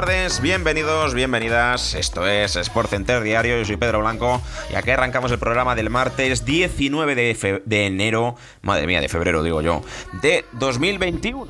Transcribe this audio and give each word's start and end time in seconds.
Tardes, 0.00 0.40
bienvenidos, 0.40 1.14
bienvenidas. 1.14 1.94
Esto 1.94 2.26
es 2.26 2.56
Sport 2.56 2.90
Center 2.90 3.22
Diario. 3.22 3.56
Yo 3.58 3.64
soy 3.64 3.76
Pedro 3.76 4.00
Blanco 4.00 4.40
y 4.68 4.74
aquí 4.74 4.90
arrancamos 4.90 5.30
el 5.30 5.38
programa 5.38 5.76
del 5.76 5.88
martes 5.88 6.44
19 6.44 7.14
de, 7.14 7.62
de 7.64 7.86
enero, 7.86 8.34
madre 8.62 8.88
mía, 8.88 9.00
de 9.00 9.08
febrero 9.08 9.44
digo 9.44 9.62
yo, 9.62 9.82
de 10.20 10.44
2021. 10.54 11.46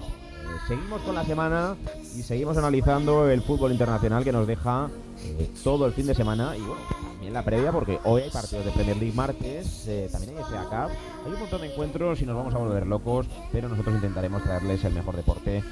Seguimos 0.68 1.00
con 1.00 1.14
la 1.14 1.24
semana 1.24 1.74
y 2.14 2.22
seguimos 2.22 2.58
analizando 2.58 3.30
el 3.30 3.40
fútbol 3.40 3.72
internacional 3.72 4.24
que 4.24 4.32
nos 4.32 4.46
deja 4.46 4.90
eh, 5.24 5.48
todo 5.64 5.86
el 5.86 5.94
fin 5.94 6.06
de 6.06 6.14
semana 6.14 6.54
y 6.54 6.60
bueno, 6.60 6.82
también 7.24 7.32
la 7.32 7.42
previa 7.42 7.72
porque 7.72 7.98
hoy 8.04 8.22
hay 8.22 8.30
partidos 8.30 8.66
de 8.66 8.70
Premier 8.72 8.96
League 8.98 9.14
martes, 9.14 9.86
eh, 9.88 10.08
también 10.12 10.36
hay 10.36 10.44
FA 10.44 10.64
Cup, 10.64 10.96
hay 11.24 11.32
un 11.32 11.40
montón 11.40 11.62
de 11.62 11.72
encuentros 11.72 12.20
y 12.20 12.26
nos 12.26 12.36
vamos 12.36 12.54
a 12.54 12.58
volver 12.58 12.86
locos, 12.86 13.26
pero 13.50 13.66
nosotros 13.68 13.94
intentaremos 13.94 14.42
traerles 14.42 14.84
el 14.84 14.92
mejor 14.92 15.16
deporte 15.16 15.58
eh, 15.58 15.62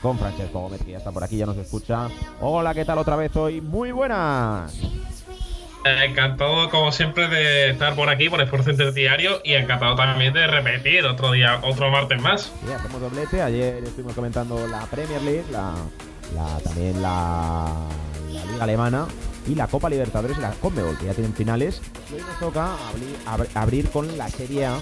con 0.00 0.16
Francesco 0.18 0.60
Gómez 0.60 0.82
que 0.84 0.92
ya 0.92 0.98
está 0.98 1.10
por 1.10 1.24
aquí, 1.24 1.36
ya 1.36 1.46
nos 1.46 1.56
escucha. 1.56 2.08
Hola, 2.40 2.74
¿qué 2.74 2.84
tal 2.84 2.98
otra 2.98 3.16
vez 3.16 3.34
hoy? 3.34 3.60
Muy 3.60 3.90
buenas. 3.90 4.78
Encantado, 5.84 6.70
como 6.70 6.92
siempre, 6.92 7.26
de 7.26 7.70
estar 7.70 7.96
por 7.96 8.08
aquí, 8.08 8.28
por 8.28 8.40
Sport 8.42 8.64
Center 8.64 8.92
Diario, 8.92 9.40
y 9.42 9.54
encantado 9.54 9.96
también 9.96 10.32
de 10.32 10.46
repetir 10.46 11.06
otro 11.06 11.32
día, 11.32 11.58
otro 11.64 11.90
martes 11.90 12.20
más. 12.20 12.52
Sí, 12.64 12.72
hacemos 12.72 13.00
doblete. 13.00 13.42
Ayer 13.42 13.82
estuvimos 13.82 14.14
comentando 14.14 14.64
la 14.68 14.80
Premier 14.86 15.22
League, 15.22 15.46
la, 15.50 15.74
también 16.62 17.02
la 17.02 17.74
Liga 18.28 18.62
Alemana 18.62 19.06
y 19.46 19.54
la 19.54 19.66
Copa 19.66 19.88
Libertadores 19.88 20.38
y 20.38 20.40
la 20.40 20.50
Conmebol, 20.52 20.98
que 20.98 21.06
ya 21.06 21.14
tienen 21.14 21.34
finales. 21.34 21.80
Y 22.10 22.14
hoy 22.14 22.20
nos 22.20 22.38
toca 22.38 22.76
abrir, 23.54 23.90
con 23.90 24.16
la 24.18 24.28
Serie 24.28 24.66
A, 24.66 24.78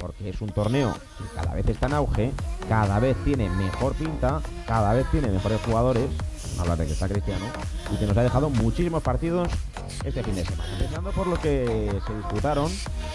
porque 0.00 0.30
es 0.30 0.40
un 0.40 0.50
torneo 0.50 0.92
que 0.92 1.24
cada 1.34 1.54
vez 1.54 1.68
está 1.68 1.86
en 1.86 1.94
auge, 1.94 2.32
cada 2.68 2.98
vez 2.98 3.16
tiene 3.24 3.48
mejor 3.50 3.94
pinta, 3.94 4.40
cada 4.66 4.92
vez 4.94 5.10
tiene 5.10 5.28
mejores 5.28 5.60
jugadores, 5.62 6.08
hablar 6.58 6.78
de 6.78 6.86
que 6.86 6.92
está 6.92 7.08
Cristiano, 7.08 7.44
y 7.92 7.96
que 7.96 8.06
nos 8.06 8.16
ha 8.16 8.22
dejado 8.22 8.50
muchísimos 8.50 9.02
partidos 9.02 9.48
este 10.04 10.22
fin 10.22 10.34
de 10.34 10.44
semana. 10.44 10.72
Empezando 10.78 11.10
por 11.10 11.26
lo 11.26 11.38
que 11.38 11.90
se 12.06 12.14
disputaron 12.14 12.70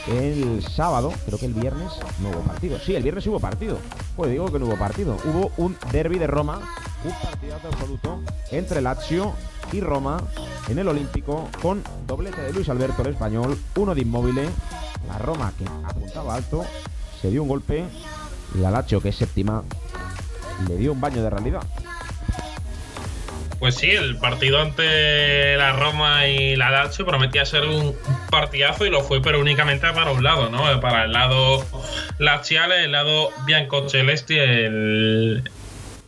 el 0.08 0.64
sábado, 0.64 1.12
creo 1.26 1.40
que 1.40 1.48
el 1.48 1.54
viernes 1.54 1.92
no 2.22 2.30
hubo 2.30 2.42
partido. 2.42 2.80
Sí, 2.80 2.96
el 2.96 3.04
viernes 3.04 3.26
hubo 3.28 3.40
partido. 3.40 3.78
Pues 4.16 4.32
digo 4.32 4.52
que 4.52 4.60
no 4.60 4.66
hubo 4.66 4.78
partido. 4.78 5.18
Hubo 5.26 5.52
un 5.58 5.78
derby 5.92 6.18
de 6.20 6.28
Roma, 6.28 6.62
un 7.04 7.12
partidazo 7.12 7.68
absoluto 7.68 8.22
entre 8.52 8.82
Lazio 8.82 9.34
y 9.72 9.82
Roma 9.82 10.22
en 10.70 10.80
el 10.80 10.88
Olímpico 10.88 11.50
con 11.62 11.84
doblete 12.06 12.42
de 12.42 12.54
Luis 12.54 12.70
Alberto 12.70 13.02
el 13.02 13.10
español, 13.10 13.58
uno 13.76 13.96
de 13.96 14.02
inmóvil. 14.02 14.50
La 15.08 15.18
Roma 15.20 15.54
que 15.58 15.66
apuntaba 15.86 16.36
alto, 16.36 16.66
se 17.22 17.30
dio 17.30 17.44
un 17.44 17.50
golpe 17.50 17.86
y 18.56 18.58
la 18.60 18.72
Lazio 18.72 19.02
que 19.02 19.10
es 19.10 19.16
séptima 19.16 19.64
le 20.68 20.76
dio 20.76 20.92
un 20.92 21.02
baño 21.02 21.22
de 21.22 21.30
realidad. 21.30 21.62
Pues 23.60 23.76
sí, 23.76 23.90
el 23.90 24.18
partido 24.18 24.62
ante 24.62 25.58
la 25.58 25.74
Roma 25.74 26.28
y 26.28 26.56
la 26.56 26.70
Lazio 26.70 27.06
prometía 27.06 27.44
ser 27.44 27.66
un 27.66 27.96
partidazo 28.30 28.86
y 28.86 28.92
lo 28.92 29.02
fue, 29.02 29.20
pero 29.20 29.40
únicamente 29.40 29.88
para 29.94 30.12
un 30.12 30.24
lado, 30.24 30.50
¿no? 30.50 30.80
Para 30.80 31.06
el 31.06 31.12
lado 31.12 31.66
laziale, 32.20 32.84
el 32.84 32.92
lado 32.92 33.32
biancocelesti, 33.48 34.38
el, 34.38 35.50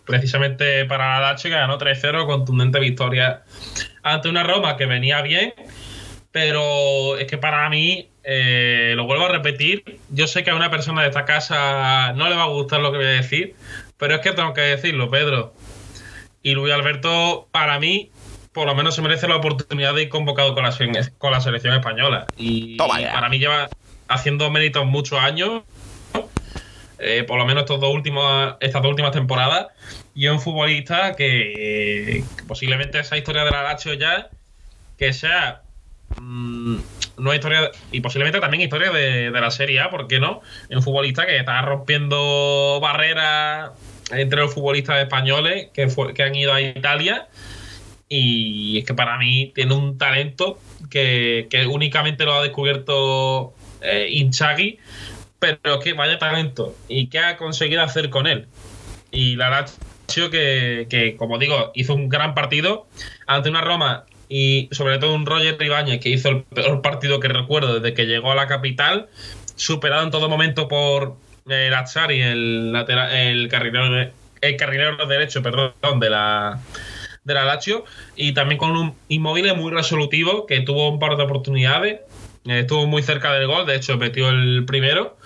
precisamente 0.10 0.86
para 0.86 1.20
la 1.20 1.32
Lazio 1.32 1.52
que 1.52 1.56
ganó 1.56 1.78
3-0, 1.78 2.26
contundente 2.26 2.80
victoria 2.80 3.44
ante 4.02 4.28
una 4.28 4.42
Roma 4.42 4.76
que 4.76 4.88
venía 4.88 5.22
bien, 5.22 5.54
pero 6.32 7.16
es 7.18 7.28
que 7.28 7.38
para 7.38 7.70
mí, 7.70 8.10
eh, 8.24 8.94
lo 8.96 9.06
vuelvo 9.06 9.26
a 9.26 9.30
repetir, 9.30 10.00
yo 10.10 10.26
sé 10.26 10.44
que 10.44 10.50
a 10.50 10.56
una 10.56 10.72
persona 10.72 11.04
de 11.04 11.10
esta 11.10 11.26
casa 11.26 12.12
no 12.14 12.28
le 12.28 12.36
va 12.36 12.44
a 12.44 12.48
gustar 12.48 12.80
lo 12.80 12.92
que 12.92 12.98
voy 12.98 13.06
a 13.06 13.12
decir, 13.12 13.54
pero 13.98 14.16
es 14.16 14.22
que 14.22 14.32
tengo 14.32 14.52
que 14.54 14.62
decirlo, 14.62 15.12
Pedro. 15.12 15.54
Y 16.42 16.56
Luis 16.56 16.74
Alberto, 16.74 17.48
para 17.52 17.80
mí, 17.80 18.10
por 18.52 18.66
lo 18.66 18.74
menos 18.74 18.96
se 18.96 19.04
merece 19.04 19.28
la 19.28 19.36
oportunidad 19.36 19.94
de 19.94 20.04
ir 20.04 20.10
convocado 20.10 20.56
con 20.56 20.64
la, 20.64 20.76
con 21.20 21.32
la 21.32 21.40
selección 21.40 21.76
española. 21.76 22.26
Y, 22.36 22.78
para 22.78 23.30
mí 23.30 23.38
lleva 23.38 23.70
haciendo 24.08 24.50
méritos 24.50 24.88
muchos 24.88 25.20
años, 25.20 25.62
eh, 27.00 27.24
por 27.24 27.38
lo 27.38 27.46
menos 27.46 27.64
estos 27.64 27.80
dos 27.80 27.94
últimos, 27.94 28.56
estas 28.60 28.82
dos 28.82 28.90
últimas 28.90 29.12
temporadas. 29.12 29.68
Y 30.16 30.28
un 30.28 30.40
futbolista 30.40 31.16
que, 31.16 32.24
posiblemente 32.48 33.00
esa 33.00 33.18
historia 33.18 33.44
de 33.44 33.52
la 33.52 33.64
Lazio 33.64 33.94
ya, 33.94 34.30
que 34.98 35.14
sea 35.14 35.62
mm, 36.20 36.78
no 37.18 37.34
historia, 37.34 37.72
y 37.92 38.02
posiblemente 38.02 38.40
también 38.40 38.62
historia 38.62 38.92
de, 38.92 39.32
de, 39.32 39.42
la 39.42 39.52
Serie 39.52 39.80
A, 39.80 39.90
¿por 39.90 40.08
qué 40.08 40.20
no? 40.20 40.42
Es 40.70 40.76
un 40.76 40.84
futbolista 40.84 41.26
que 41.26 41.38
está 41.38 41.62
rompiendo 41.62 42.80
barreras 42.82 43.72
entre 44.12 44.40
los 44.40 44.54
futbolistas 44.54 45.02
españoles 45.02 45.70
que, 45.74 45.88
que 46.16 46.24
han 46.24 46.36
ido 46.36 46.54
a 46.54 46.62
Italia. 46.62 47.28
Y 48.08 48.80
es 48.80 48.86
que 48.86 48.96
para 48.96 49.18
mí 49.18 49.52
tiene 49.54 49.74
un 49.76 49.98
talento 49.98 50.58
que, 50.90 51.48
únicamente 51.70 52.26
lo 52.26 52.34
ha 52.34 52.42
descubierto 52.42 53.54
eh, 53.82 54.08
Inchagui, 54.10 54.80
pero 55.40 55.80
que 55.80 55.94
vaya 55.94 56.20
talento 56.20 56.76
y 56.88 57.08
qué 57.08 57.20
ha 57.20 57.38
conseguido 57.38 57.82
hacer 57.82 58.10
con 58.10 58.28
él. 58.28 58.48
Y 59.12 59.36
la 59.36 59.50
Lazio 59.50 60.30
que, 60.30 60.88
que, 60.90 61.16
como 61.18 61.38
digo, 61.38 61.72
hizo 61.74 61.96
un 61.96 62.10
gran 62.10 62.34
partido 62.34 62.88
ante 63.26 63.50
una 63.50 63.62
Roma 63.62 64.06
y 64.30 64.70
sobre 64.72 65.00
todo 65.00 65.16
un 65.16 65.26
Roger 65.26 65.58
Ibáñez 65.60 66.00
que 66.00 66.10
hizo 66.10 66.30
el 66.30 66.44
peor 66.44 66.82
partido 66.82 67.20
que 67.20 67.28
recuerdo 67.28 67.80
desde 67.80 67.96
que 67.96 68.06
llegó 68.06 68.32
a 68.32 68.36
la 68.36 68.48
capital, 68.48 69.10
superado 69.56 70.04
en 70.04 70.12
todo 70.12 70.30
momento 70.30 70.68
por, 70.68 71.18
el 71.48 71.74
Azzari, 71.74 72.22
el, 72.22 72.72
lateral, 72.72 73.12
el, 73.12 73.50
carrilero, 73.50 74.12
el 74.42 74.56
carrilero 74.56 75.06
derecho 75.08 75.42
perdón, 75.42 76.00
de 76.00 76.10
la, 76.12 76.60
de 77.24 77.34
la 77.34 77.44
Lazio, 77.44 77.86
y 78.16 78.34
también 78.34 78.60
con 78.60 78.78
un 78.78 78.96
inmóvil 79.08 79.54
muy 79.56 79.72
resolutivo 79.72 80.46
que 80.46 80.62
tuvo 80.62 80.90
un 80.90 81.00
par 81.00 81.18
de 81.18 81.24
oportunidades, 81.24 81.94
eh, 81.94 82.04
estuvo 82.46 82.88
muy 82.88 83.04
cerca 83.04 83.34
del 83.34 83.48
gol, 83.48 83.66
de 83.66 83.76
hecho 83.76 83.98
metió 83.98 84.30
el 84.30 84.66
primero. 84.66 85.18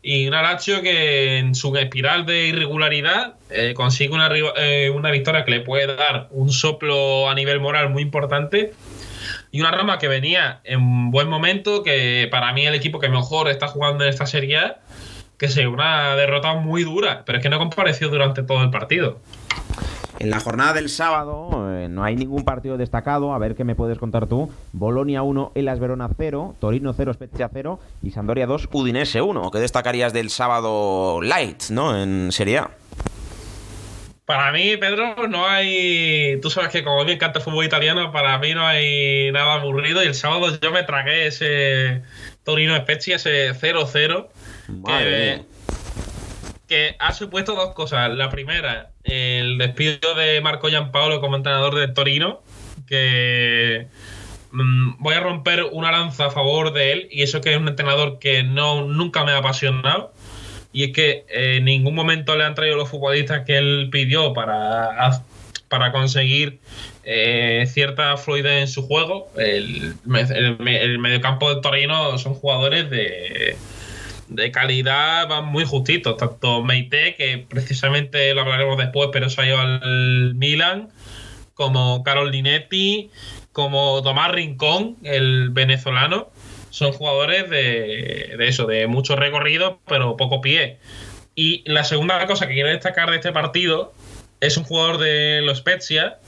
Y 0.00 0.28
una 0.28 0.42
Lazio 0.42 0.80
que 0.80 1.38
en 1.38 1.54
su 1.54 1.76
espiral 1.76 2.24
de 2.24 2.46
irregularidad 2.46 3.34
eh, 3.50 3.74
consigue 3.74 4.14
una, 4.14 4.30
eh, 4.56 4.90
una 4.90 5.10
victoria 5.10 5.44
que 5.44 5.50
le 5.50 5.60
puede 5.60 5.86
dar 5.96 6.28
un 6.30 6.52
soplo 6.52 7.28
a 7.28 7.34
nivel 7.34 7.60
moral 7.60 7.90
muy 7.90 8.02
importante 8.02 8.72
y 9.50 9.60
una 9.60 9.70
Roma 9.70 9.98
que 9.98 10.08
venía 10.08 10.60
en 10.64 11.10
buen 11.10 11.28
momento, 11.28 11.82
que 11.82 12.28
para 12.30 12.52
mí 12.52 12.66
el 12.66 12.74
equipo 12.74 13.00
que 13.00 13.08
mejor 13.08 13.48
está 13.48 13.66
jugando 13.68 14.04
en 14.04 14.10
esta 14.10 14.26
serie 14.26 14.60
que 15.38 15.48
sea 15.48 15.68
una 15.68 16.16
derrota 16.16 16.54
muy 16.54 16.84
dura, 16.84 17.22
pero 17.24 17.38
es 17.38 17.42
que 17.42 17.48
no 17.48 17.58
compareció 17.58 18.08
durante 18.08 18.42
todo 18.42 18.62
el 18.62 18.70
partido. 18.70 19.20
En 20.20 20.30
la 20.30 20.40
jornada 20.40 20.72
del 20.72 20.88
sábado 20.88 21.70
eh, 21.72 21.88
no 21.88 22.02
hay 22.02 22.16
ningún 22.16 22.44
partido 22.44 22.76
destacado. 22.76 23.32
A 23.32 23.38
ver 23.38 23.54
qué 23.54 23.64
me 23.64 23.76
puedes 23.76 23.98
contar 23.98 24.26
tú. 24.26 24.50
Bolonia 24.72 25.22
1, 25.22 25.52
Elas 25.54 25.78
Verona 25.78 26.08
0, 26.16 26.56
Torino 26.58 26.92
0, 26.92 27.14
Spezia 27.14 27.48
0 27.52 27.78
y 28.02 28.10
Sandoria 28.10 28.46
2, 28.46 28.68
Udinese 28.72 29.22
1. 29.22 29.50
¿Qué 29.50 29.58
destacarías 29.58 30.12
del 30.12 30.30
sábado 30.30 31.20
light, 31.22 31.70
no? 31.70 32.00
En 32.00 32.32
Serie 32.32 32.58
A. 32.58 32.70
Para 34.28 34.52
mí, 34.52 34.76
Pedro, 34.76 35.26
no 35.28 35.46
hay. 35.46 36.38
Tú 36.42 36.50
sabes 36.50 36.70
que 36.70 36.84
como 36.84 37.00
a 37.00 37.04
mí 37.04 37.06
me 37.06 37.14
encanta 37.14 37.38
el 37.38 37.44
fútbol 37.46 37.64
italiano, 37.64 38.12
para 38.12 38.36
mí 38.38 38.52
no 38.52 38.66
hay 38.66 39.32
nada 39.32 39.54
aburrido. 39.54 40.02
Y 40.02 40.06
el 40.06 40.14
sábado 40.14 40.58
yo 40.60 40.70
me 40.70 40.82
tragué 40.82 41.28
ese 41.28 42.02
Torino 42.44 42.76
Spezia, 42.76 43.16
ese 43.16 43.54
0-0. 43.54 44.28
Que, 44.84 45.44
que, 46.66 46.96
ha 46.98 47.12
supuesto 47.14 47.54
dos 47.54 47.72
cosas. 47.72 48.10
La 48.10 48.28
primera, 48.28 48.90
el 49.08 49.58
despido 49.58 50.14
de 50.14 50.40
Marco 50.40 50.68
Giampaolo 50.68 51.20
como 51.20 51.36
entrenador 51.36 51.74
de 51.74 51.88
Torino. 51.88 52.42
Que 52.86 53.88
mm, 54.52 55.02
voy 55.02 55.14
a 55.14 55.20
romper 55.20 55.64
una 55.72 55.90
lanza 55.92 56.26
a 56.26 56.30
favor 56.30 56.72
de 56.72 56.92
él. 56.92 57.08
Y 57.10 57.22
eso 57.22 57.40
que 57.40 57.52
es 57.52 57.58
un 57.58 57.68
entrenador 57.68 58.18
que 58.18 58.42
no, 58.42 58.84
nunca 58.86 59.24
me 59.24 59.32
ha 59.32 59.38
apasionado 59.38 60.12
y 60.72 60.84
es 60.84 60.92
que 60.92 61.24
en 61.28 61.64
ningún 61.64 61.94
momento 61.94 62.36
le 62.36 62.44
han 62.44 62.54
traído 62.54 62.76
los 62.76 62.88
futbolistas 62.88 63.44
que 63.44 63.56
él 63.56 63.88
pidió 63.90 64.32
para, 64.34 65.22
para 65.68 65.92
conseguir 65.92 66.60
eh, 67.04 67.64
cierta 67.66 68.16
fluidez 68.16 68.60
en 68.60 68.68
su 68.68 68.86
juego. 68.86 69.28
El, 69.36 69.94
el, 70.06 70.98
mediocampo 70.98 71.54
de 71.54 71.60
Torino 71.62 72.18
son 72.18 72.34
jugadores 72.34 72.90
de, 72.90 73.56
de 74.28 74.50
calidad 74.50 75.28
van 75.28 75.46
muy 75.46 75.64
justitos. 75.64 76.16
Tanto 76.16 76.62
Meite, 76.62 77.14
que 77.16 77.46
precisamente 77.48 78.34
lo 78.34 78.42
hablaremos 78.42 78.78
después, 78.78 79.10
pero 79.12 79.28
se 79.30 79.40
ha 79.52 79.60
al 79.60 80.34
Milan, 80.34 80.90
como 81.54 82.02
Carol 82.02 82.30
Linetti, 82.30 83.10
como 83.52 84.02
Tomás 84.02 84.30
Rincón, 84.30 84.96
el 85.02 85.50
venezolano 85.50 86.30
son 86.70 86.92
jugadores 86.92 87.48
de, 87.50 88.36
eso, 88.40 88.66
de 88.66 88.86
mucho 88.86 89.16
recorrido, 89.16 89.80
pero 89.86 90.16
poco 90.16 90.40
pie. 90.40 90.78
Y 91.34 91.62
la 91.66 91.84
segunda 91.84 92.24
cosa 92.26 92.46
que 92.46 92.54
quiero 92.54 92.68
destacar 92.68 93.10
de 93.10 93.16
este 93.16 93.32
partido 93.32 93.92
es 94.40 94.56
un 94.56 94.64
jugador 94.64 94.98
de 94.98 95.40
los 95.42 95.58
Spezia 95.58 96.18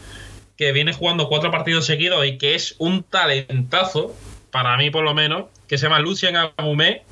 que 0.56 0.72
viene 0.72 0.92
jugando 0.92 1.28
cuatro 1.28 1.50
partidos 1.50 1.86
seguidos 1.86 2.26
y 2.26 2.36
que 2.36 2.54
es 2.54 2.74
un 2.78 3.02
talentazo, 3.02 4.14
para 4.50 4.76
mí 4.76 4.90
por 4.90 5.04
lo 5.04 5.14
menos, 5.14 5.46
que 5.68 5.78
se 5.78 5.86
llama 5.86 6.00
Lucien 6.00 6.36
Agumé, 6.36 7.02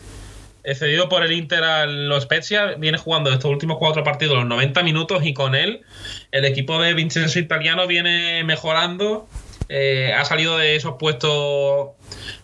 cedido 0.74 1.08
por 1.08 1.24
el 1.24 1.32
Inter 1.32 1.64
a 1.64 1.86
los 1.86 2.24
Spezia, 2.24 2.74
viene 2.78 2.98
jugando 2.98 3.30
estos 3.30 3.50
últimos 3.50 3.78
cuatro 3.78 4.04
partidos 4.04 4.36
los 4.36 4.46
90 4.46 4.82
minutos 4.82 5.24
y 5.24 5.34
con 5.34 5.54
él 5.54 5.82
el 6.30 6.44
equipo 6.44 6.80
de 6.80 6.94
Vincenzo 6.94 7.38
Italiano 7.38 7.86
viene 7.86 8.44
mejorando, 8.44 9.28
eh, 9.70 10.12
ha 10.14 10.24
salido 10.24 10.56
de 10.56 10.76
esos 10.76 10.94
puestos 10.98 11.90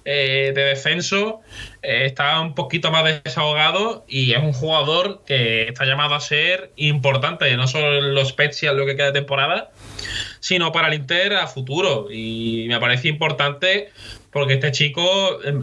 eh, 0.04 0.52
de 0.54 0.64
descenso, 0.64 1.40
eh, 1.82 2.04
está 2.04 2.40
un 2.40 2.54
poquito 2.54 2.90
más 2.90 3.22
desahogado 3.24 4.04
y 4.06 4.32
es 4.32 4.42
un 4.42 4.52
jugador 4.52 5.22
que 5.26 5.68
está 5.68 5.86
llamado 5.86 6.14
a 6.14 6.20
ser 6.20 6.70
importante, 6.76 7.54
no 7.56 7.66
solo 7.66 8.00
los 8.00 8.28
Spezia 8.28 8.72
lo 8.72 8.84
que 8.84 8.96
queda 8.96 9.06
de 9.06 9.20
temporada, 9.20 9.70
sino 10.40 10.72
para 10.72 10.88
el 10.88 10.94
Inter 10.94 11.34
a 11.34 11.46
futuro. 11.46 12.08
Y 12.10 12.66
me 12.68 12.78
parece 12.80 13.08
importante 13.08 13.90
porque 14.30 14.54
este 14.54 14.72
chico, 14.72 15.42
em, 15.44 15.60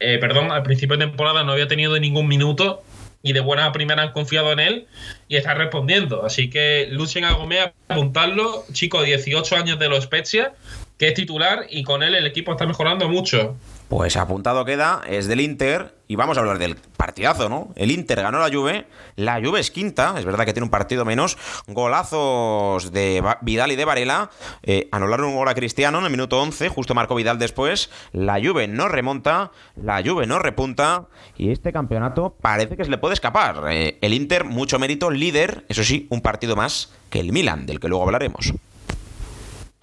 eh, 0.00 0.18
perdón, 0.18 0.52
al 0.52 0.62
principio 0.62 0.96
de 0.96 1.06
temporada 1.06 1.44
no 1.44 1.52
había 1.52 1.68
tenido 1.68 1.98
ningún 1.98 2.28
minuto 2.28 2.82
y 3.22 3.32
de 3.32 3.40
buena 3.40 3.72
primera 3.72 4.02
han 4.02 4.12
confiado 4.12 4.52
en 4.52 4.60
él 4.60 4.86
y 5.28 5.36
está 5.36 5.54
respondiendo. 5.54 6.24
Así 6.24 6.50
que 6.50 6.88
Lucien 6.90 7.24
Agomé, 7.24 7.72
apuntarlo, 7.88 8.64
chico, 8.72 9.02
18 9.02 9.56
años 9.56 9.78
de 9.78 9.88
los 9.88 10.04
Spezia, 10.04 10.52
que 10.98 11.08
es 11.08 11.14
titular 11.14 11.66
y 11.70 11.84
con 11.84 12.02
él 12.02 12.14
el 12.14 12.26
equipo 12.26 12.52
está 12.52 12.66
mejorando 12.66 13.08
mucho. 13.08 13.56
Pues 13.94 14.16
apuntado 14.16 14.64
queda, 14.64 15.02
es 15.06 15.28
del 15.28 15.40
Inter 15.40 15.94
y 16.08 16.16
vamos 16.16 16.36
a 16.36 16.40
hablar 16.40 16.58
del 16.58 16.74
partidazo, 16.74 17.48
¿no? 17.48 17.68
El 17.76 17.92
Inter 17.92 18.22
ganó 18.22 18.40
la 18.40 18.52
Juve, 18.52 18.88
la 19.14 19.40
Juve 19.40 19.60
es 19.60 19.70
quinta, 19.70 20.16
es 20.18 20.24
verdad 20.24 20.44
que 20.44 20.52
tiene 20.52 20.64
un 20.64 20.70
partido 20.70 21.04
menos, 21.04 21.38
golazos 21.68 22.90
de 22.90 23.22
Vidal 23.42 23.70
y 23.70 23.76
de 23.76 23.84
Varela, 23.84 24.30
eh, 24.64 24.88
anularon 24.90 25.28
un 25.28 25.36
gol 25.36 25.46
a 25.46 25.54
Cristiano 25.54 26.00
en 26.00 26.06
el 26.06 26.10
minuto 26.10 26.42
11, 26.42 26.70
justo 26.70 26.96
marcó 26.96 27.14
Vidal 27.14 27.38
después, 27.38 27.88
la 28.10 28.40
Juve 28.42 28.66
no 28.66 28.88
remonta, 28.88 29.52
la 29.76 30.02
Juve 30.04 30.26
no 30.26 30.40
repunta 30.40 31.06
y 31.36 31.52
este 31.52 31.72
campeonato 31.72 32.34
parece 32.40 32.76
que 32.76 32.84
se 32.84 32.90
le 32.90 32.98
puede 32.98 33.14
escapar. 33.14 33.62
Eh, 33.70 33.98
el 34.00 34.12
Inter, 34.12 34.42
mucho 34.42 34.80
mérito, 34.80 35.08
líder, 35.12 35.66
eso 35.68 35.84
sí, 35.84 36.08
un 36.10 36.20
partido 36.20 36.56
más 36.56 36.92
que 37.10 37.20
el 37.20 37.30
Milan, 37.30 37.64
del 37.64 37.78
que 37.78 37.86
luego 37.86 38.02
hablaremos 38.02 38.54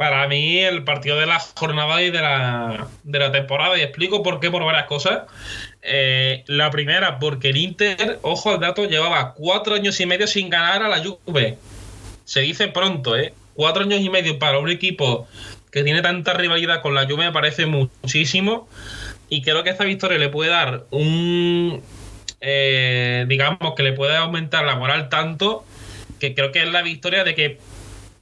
para 0.02 0.28
mí 0.28 0.58
el 0.58 0.84
partido 0.84 1.20
de 1.20 1.28
la 1.28 1.38
jornada 1.38 2.02
y 2.02 2.10
de 2.10 2.22
la, 2.22 2.88
de 3.04 3.20
la 3.20 3.32
temporada. 3.32 3.78
Y 3.78 3.82
explico 3.82 4.24
por 4.24 4.40
qué 4.40 4.50
por 4.50 4.64
varias 4.64 4.86
cosas. 4.86 5.26
Eh, 5.84 6.44
la 6.48 6.72
primera, 6.72 7.20
porque 7.20 7.50
el 7.50 7.58
Inter, 7.58 8.18
ojo 8.24 8.50
al 8.50 8.60
dato, 8.60 8.86
llevaba 8.86 9.36
cuatro 9.36 9.76
años 9.76 10.00
y 10.00 10.08
medio 10.08 10.26
sin 10.26 10.50
ganar 10.50 10.82
a 10.82 10.90
la 10.90 11.04
Juve. 11.04 11.60
Se 12.26 12.40
dice 12.40 12.68
pronto, 12.70 13.16
¿eh? 13.16 13.36
Cuatro 13.54 13.84
años 13.84 14.02
y 14.02 14.10
medio 14.10 14.40
para 14.40 14.58
un 14.58 14.72
equipo 14.72 15.28
que 15.72 15.84
tiene 15.84 16.02
tanta 16.02 16.34
rivalidad 16.34 16.82
con 16.82 16.96
la 16.96 17.06
Juve 17.06 17.26
me 17.26 17.32
parece 17.32 17.68
muchísimo. 17.68 18.68
Y 19.30 19.44
creo 19.44 19.64
que 19.64 19.70
esta 19.70 19.84
victoria 19.84 20.18
le 20.18 20.30
puede 20.30 20.50
dar 20.50 20.86
un... 20.90 21.84
Eh, 22.42 23.26
digamos 23.28 23.76
que 23.76 23.84
le 23.84 23.94
puede 23.94 24.18
aumentar 24.18 24.66
la 24.66 24.78
moral 24.78 25.10
tanto 25.10 25.64
que 26.20 26.34
creo 26.34 26.52
que 26.52 26.64
es 26.64 26.72
la 26.72 26.82
victoria 26.82 27.24
de 27.24 27.36
que 27.36 27.60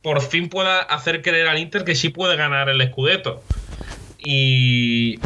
por 0.02 0.22
fin 0.22 0.50
pueda 0.50 0.80
hacer 0.82 1.22
creer 1.22 1.48
al 1.48 1.58
Inter 1.58 1.84
que 1.84 1.96
sí 1.96 2.10
puede 2.10 2.36
ganar 2.36 2.70
el 2.70 2.82
Scudetto. 2.90 3.44
Y 4.18 5.20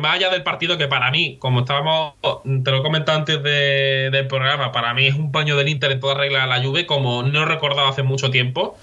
más 0.00 0.16
allá 0.16 0.30
del 0.30 0.42
partido 0.42 0.76
que 0.76 0.88
para 0.88 1.10
mí, 1.10 1.36
como 1.38 1.60
estábamos, 1.60 2.14
te 2.44 2.70
lo 2.70 2.78
he 2.78 2.82
comentado 2.82 3.18
antes 3.18 3.42
del 3.42 4.26
programa, 4.26 4.72
para 4.72 4.92
mí 4.92 5.06
es 5.06 5.14
un 5.14 5.32
paño 5.32 5.56
del 5.56 5.68
Inter 5.68 5.92
en 5.92 6.00
toda 6.00 6.14
regla 6.14 6.46
la 6.46 6.62
Juve, 6.62 6.86
como 6.86 7.22
no 7.22 7.42
he 7.42 7.46
recordado 7.46 7.88
hace 7.88 8.02
mucho 8.02 8.30
tiempo. 8.30 8.76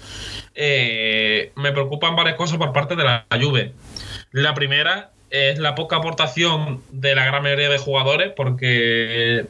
Eh, 0.54 1.52
me 1.54 1.72
preocupan 1.72 2.16
varias 2.16 2.36
cosas 2.36 2.58
por 2.58 2.72
parte 2.72 2.96
de 2.96 3.04
la 3.04 3.26
Juve. 3.40 3.72
La 4.32 4.54
primera 4.54 5.10
es 5.30 5.58
la 5.58 5.74
poca 5.74 5.96
aportación 5.96 6.82
de 6.90 7.14
la 7.14 7.24
gran 7.24 7.42
mayoría 7.42 7.68
de 7.68 7.78
jugadores, 7.78 8.32
porque 8.36 9.46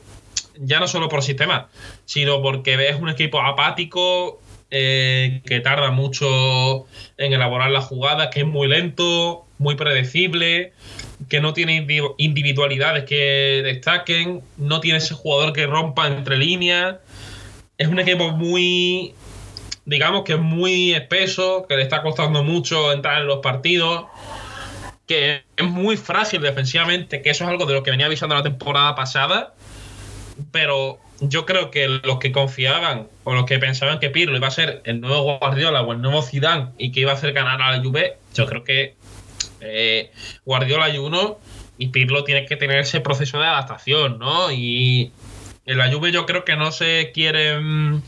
ya 0.59 0.81
no 0.81 0.89
solo 0.89 1.09
por 1.09 1.23
sistema, 1.23 1.69
sino 2.05 2.43
porque 2.43 2.77
ves 2.77 2.97
un 3.01 3.09
equipo 3.09 3.41
apático, 3.41 4.41
eh, 4.71 5.43
que 5.47 5.61
tarda 5.61 5.91
mucho 5.91 6.87
en 7.17 7.33
elaborar 7.33 7.71
las 7.71 7.85
jugadas, 7.85 8.29
que 8.33 8.41
es 8.41 8.47
muy 8.47 8.67
lento, 8.69 9.47
muy 9.59 9.77
predecible, 9.77 10.73
que 11.29 11.41
no 11.41 11.53
tiene 11.53 11.87
individualidades 12.19 13.05
que 13.05 13.63
destaquen, 13.65 14.43
no 14.57 14.81
tiene 14.81 14.99
ese 14.99 15.15
jugador 15.15 15.53
que 15.53 15.67
rompa 15.67 16.07
entre 16.09 16.37
líneas. 16.37 16.97
Es 17.79 17.89
un 17.89 17.99
equipo 18.01 18.31
muy, 18.31 19.15
digamos 19.85 20.25
que 20.25 20.35
es 20.35 20.41
muy 20.41 20.95
espeso, 20.95 21.67
que 21.69 21.77
le 21.77 21.83
está 21.83 22.03
costando 22.03 22.43
mucho 22.43 22.93
entrar 22.93 23.21
en 23.21 23.29
los 23.29 23.39
partidos, 23.39 24.07
que 25.07 25.45
es 25.57 25.65
muy 25.65 25.97
frágil 25.97 26.43
defensivamente, 26.43 27.23
que 27.23 27.31
eso 27.31 27.45
es 27.45 27.51
algo 27.51 27.67
de 27.67 27.75
lo 27.75 27.83
que 27.83 27.93
venía 27.93 28.07
avisando 28.07 28.35
la 28.35 28.43
temporada 28.43 28.95
pasada, 28.95 29.55
pero 30.53 30.99
yo 31.21 31.47
creo 31.47 31.71
que 31.71 31.89
los 31.89 32.19
que 32.19 32.33
confiaban 32.33 33.09
o 33.25 33.35
los 33.35 33.47
que 33.47 33.59
pensaban 33.59 33.99
que 33.99 34.11
Pirlo 34.11 34.37
iba 34.37 34.49
a 34.49 34.51
ser 34.51 34.83
el 34.85 35.01
nuevo 35.01 35.39
Guardiola 35.39 35.83
o 35.83 35.93
el 35.93 36.01
nuevo 36.01 36.23
Zidane 36.23 36.69
y 36.79 36.93
que 36.93 37.01
iba 37.01 37.13
a 37.13 37.15
hacer 37.15 37.33
ganar 37.33 37.61
a 37.63 37.77
la 37.77 37.83
Juve, 37.83 38.19
yo 38.35 38.47
creo 38.47 38.65
que 38.65 38.95
eh, 39.61 40.11
Guardiola 40.45 40.87
hay 40.87 40.99
uno 40.99 41.39
y 41.79 41.89
Pirlo 41.89 42.25
tiene 42.25 42.47
que 42.47 42.57
tener 42.57 42.79
ese 42.79 43.01
proceso 43.01 43.39
de 43.39 43.47
adaptación, 43.47 44.19
¿no? 44.19 44.51
Y 44.51 45.13
en 45.65 45.79
la 45.79 45.91
Juve 45.91 46.13
yo 46.13 46.27
creo 46.27 46.45
que 46.45 46.57
no 46.57 46.71
se 46.73 47.11
quieren 47.13 48.03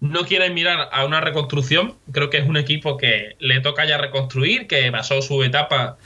no 0.00 0.26
quieren 0.26 0.52
mirar 0.52 0.90
a 0.92 1.04
una 1.06 1.20
reconstrucción, 1.20 1.94
creo 2.12 2.28
que 2.28 2.36
es 2.36 2.46
un 2.46 2.58
equipo 2.58 2.98
que 2.98 3.36
le 3.38 3.60
toca 3.60 3.86
ya 3.86 3.96
reconstruir, 3.96 4.66
que 4.66 4.92
pasó 4.92 5.22
su 5.22 5.42
etapa 5.42 5.96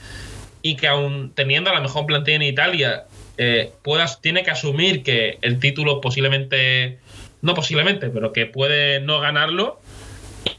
y 0.61 0.77
que 0.77 0.87
aún 0.87 1.33
teniendo 1.35 1.69
a 1.69 1.73
la 1.73 1.81
mejor 1.81 2.05
plantilla 2.05 2.37
en 2.37 2.43
Italia 2.43 3.05
eh, 3.41 3.71
puedas, 3.83 4.21
tiene 4.21 4.43
que 4.43 4.51
asumir 4.51 5.01
que 5.01 5.37
el 5.41 5.59
título 5.59 6.01
posiblemente, 6.01 6.99
no 7.41 7.53
posiblemente, 7.53 8.09
pero 8.09 8.33
que 8.33 8.45
puede 8.45 8.99
no 8.99 9.21
ganarlo. 9.21 9.79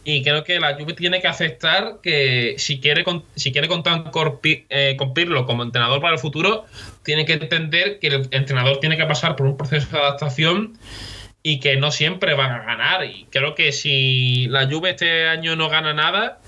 Y 0.03 0.23
creo 0.23 0.45
que 0.45 0.59
la 0.59 0.75
Juve 0.75 0.95
tiene 0.95 1.21
que 1.21 1.29
aceptar 1.29 1.99
que 2.03 2.55
si 2.57 2.81
quiere, 2.81 3.05
si 3.35 3.53
quiere 3.53 3.69
contar 3.69 4.11
con, 4.11 4.41
eh, 4.43 4.97
Pirlo 5.15 5.45
como 5.45 5.63
entrenador 5.63 6.01
para 6.01 6.15
el 6.15 6.19
futuro, 6.19 6.65
tiene 7.05 7.27
que 7.27 7.35
entender 7.35 7.99
que 7.99 8.07
el 8.07 8.29
entrenador 8.31 8.81
tiene 8.81 8.97
que 8.97 9.05
pasar 9.05 9.37
por 9.37 9.47
un 9.47 9.59
proceso 9.59 9.87
de 9.91 9.99
adaptación 9.99 10.79
y 11.43 11.61
que 11.61 11.77
no 11.77 11.91
siempre 11.91 12.33
van 12.33 12.51
a 12.51 12.65
ganar. 12.65 13.05
Y 13.05 13.27
creo 13.31 13.55
que 13.55 13.73
si 13.73 14.47
la 14.49 14.67
Juve 14.67 14.91
este 14.91 15.29
año 15.29 15.55
no 15.55 15.69
gana 15.69 15.93
nada, 15.93 16.41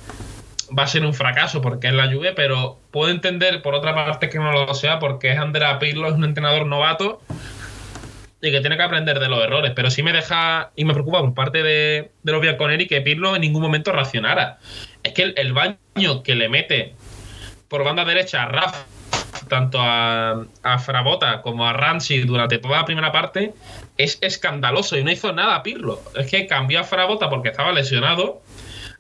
va 0.79 0.85
a 0.85 0.87
ser 0.87 1.05
un 1.05 1.15
fracaso 1.15 1.61
porque 1.61 1.89
es 1.89 1.95
la 1.95 2.11
Juve, 2.11 2.33
pero 2.33 2.79
puedo 2.91 3.11
entender 3.11 3.63
por 3.63 3.75
otra 3.75 3.95
parte 3.95 4.29
que 4.29 4.39
no 4.39 4.53
lo 4.53 4.75
sea 4.75 4.99
porque 4.99 5.33
es 5.33 5.39
Andrea 5.39 5.79
Pirlo, 5.79 6.09
es 6.09 6.15
un 6.15 6.25
entrenador 6.25 6.67
novato 6.67 7.21
y 8.41 8.51
que 8.51 8.61
tiene 8.61 8.77
que 8.77 8.83
aprender 8.83 9.21
de 9.21 9.29
los 9.29 9.43
errores, 9.43 9.73
pero 9.75 9.91
sí 9.91 10.03
me 10.03 10.13
deja 10.13 10.73
y 10.75 10.85
me 10.85 10.95
preocupa 10.95 11.21
por 11.21 11.33
parte 11.33 11.63
de, 11.63 12.11
de 12.23 12.33
los 12.33 12.41
Bianconeri 12.41 12.89
que 12.89 13.01
Pirlo 13.01 13.37
en 13.37 13.43
ningún 13.43 13.63
momento 13.63 13.93
racionara. 13.93 14.59
Es 15.05 15.13
que 15.13 15.33
el, 15.37 15.53
baño 15.53 16.23
que 16.25 16.35
le 16.35 16.49
mete 16.49 16.95
por 17.69 17.85
banda 17.85 18.05
derecha 18.05 18.43
a 18.43 18.49
Rafa 18.49 18.85
tanto 19.49 19.79
a, 19.81 20.45
a 20.63 20.79
Frabota 20.79 21.41
como 21.43 21.67
a 21.67 21.73
Ramsey 21.73 22.23
durante 22.23 22.59
toda 22.59 22.79
la 22.79 22.85
primera 22.85 23.13
parte 23.13 23.55
es 23.97 24.19
escandaloso 24.21 24.97
y 24.97 25.05
no 25.05 25.13
hizo 25.13 25.33
nada 25.33 25.57
a 25.57 25.63
Pirlo. 25.63 26.01
Es 26.17 26.29
que 26.29 26.47
cambió 26.49 26.81
a 26.81 26.85
Frabota 26.85 27.31
porque 27.31 27.51
estaba 27.51 27.73
lesionado 27.73 28.42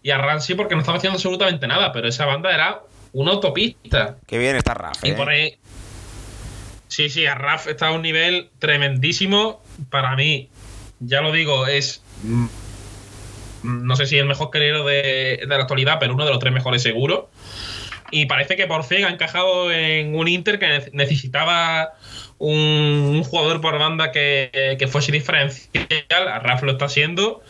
y 0.02 0.11
a 0.11 0.18
Ramsey 0.18 0.54
porque 0.56 0.75
no 0.75 0.80
estaba 0.80 0.99
haciendo 0.99 1.16
absolutamente 1.16 1.66
nada, 1.66 1.92
pero 1.92 2.09
esa 2.09 2.26
banda 2.26 2.52
era 2.52 2.80
una 3.12 3.32
autopista. 3.32 4.16
Qué 4.26 4.38
bien 4.38 4.56
está 4.56 4.75
Raf. 4.75 5.04
Y 5.04 5.11
¿eh? 5.11 5.14
por 5.14 5.28
ahí. 5.28 5.59
Sí, 6.88 7.09
sí, 7.09 7.26
a 7.26 7.35
Raf 7.35 7.68
está 7.68 7.88
a 7.88 7.92
un 7.92 8.02
nivel 8.02 8.50
tremendísimo. 8.59 9.62
Para 9.90 10.14
mí, 10.16 10.49
ya 11.00 11.21
lo 11.23 11.32
digo, 11.32 11.66
es. 11.66 12.02
mm, 12.23 12.47
No 13.62 13.97
sé 13.97 14.06
si 14.06 14.18
el 14.18 14.26
mejor 14.26 14.50
querido 14.50 14.85
de, 14.85 15.40
de 15.40 15.47
la 15.47 15.56
actualidad, 15.56 15.99
pero 16.00 16.14
uno 16.14 16.25
de 16.25 16.30
los 16.30 16.38
tres 16.40 16.52
mejores 16.52 16.82
seguro. 16.82 17.30
Y 18.11 18.26
parece 18.26 18.56
que 18.56 18.66
por 18.66 18.85
fin 18.85 19.04
ha 19.04 19.09
encajado 19.09 19.73
en 19.73 20.14
un 20.14 20.28
Inter 20.28 20.59
que 20.59 20.68
ne- 20.68 20.90
necesitaba 20.92 21.92
un, 22.42 23.22
jugador 23.22 23.61
por 23.61 23.78
banda 23.78 24.11
que, 24.11 24.76
que 24.78 24.88
fuese 24.88 25.12
diferencial. 25.12 26.28
A 26.28 26.40
Raf 26.40 26.62
lo 26.62 26.72
está 26.72 26.87
haciendo. 26.87 27.40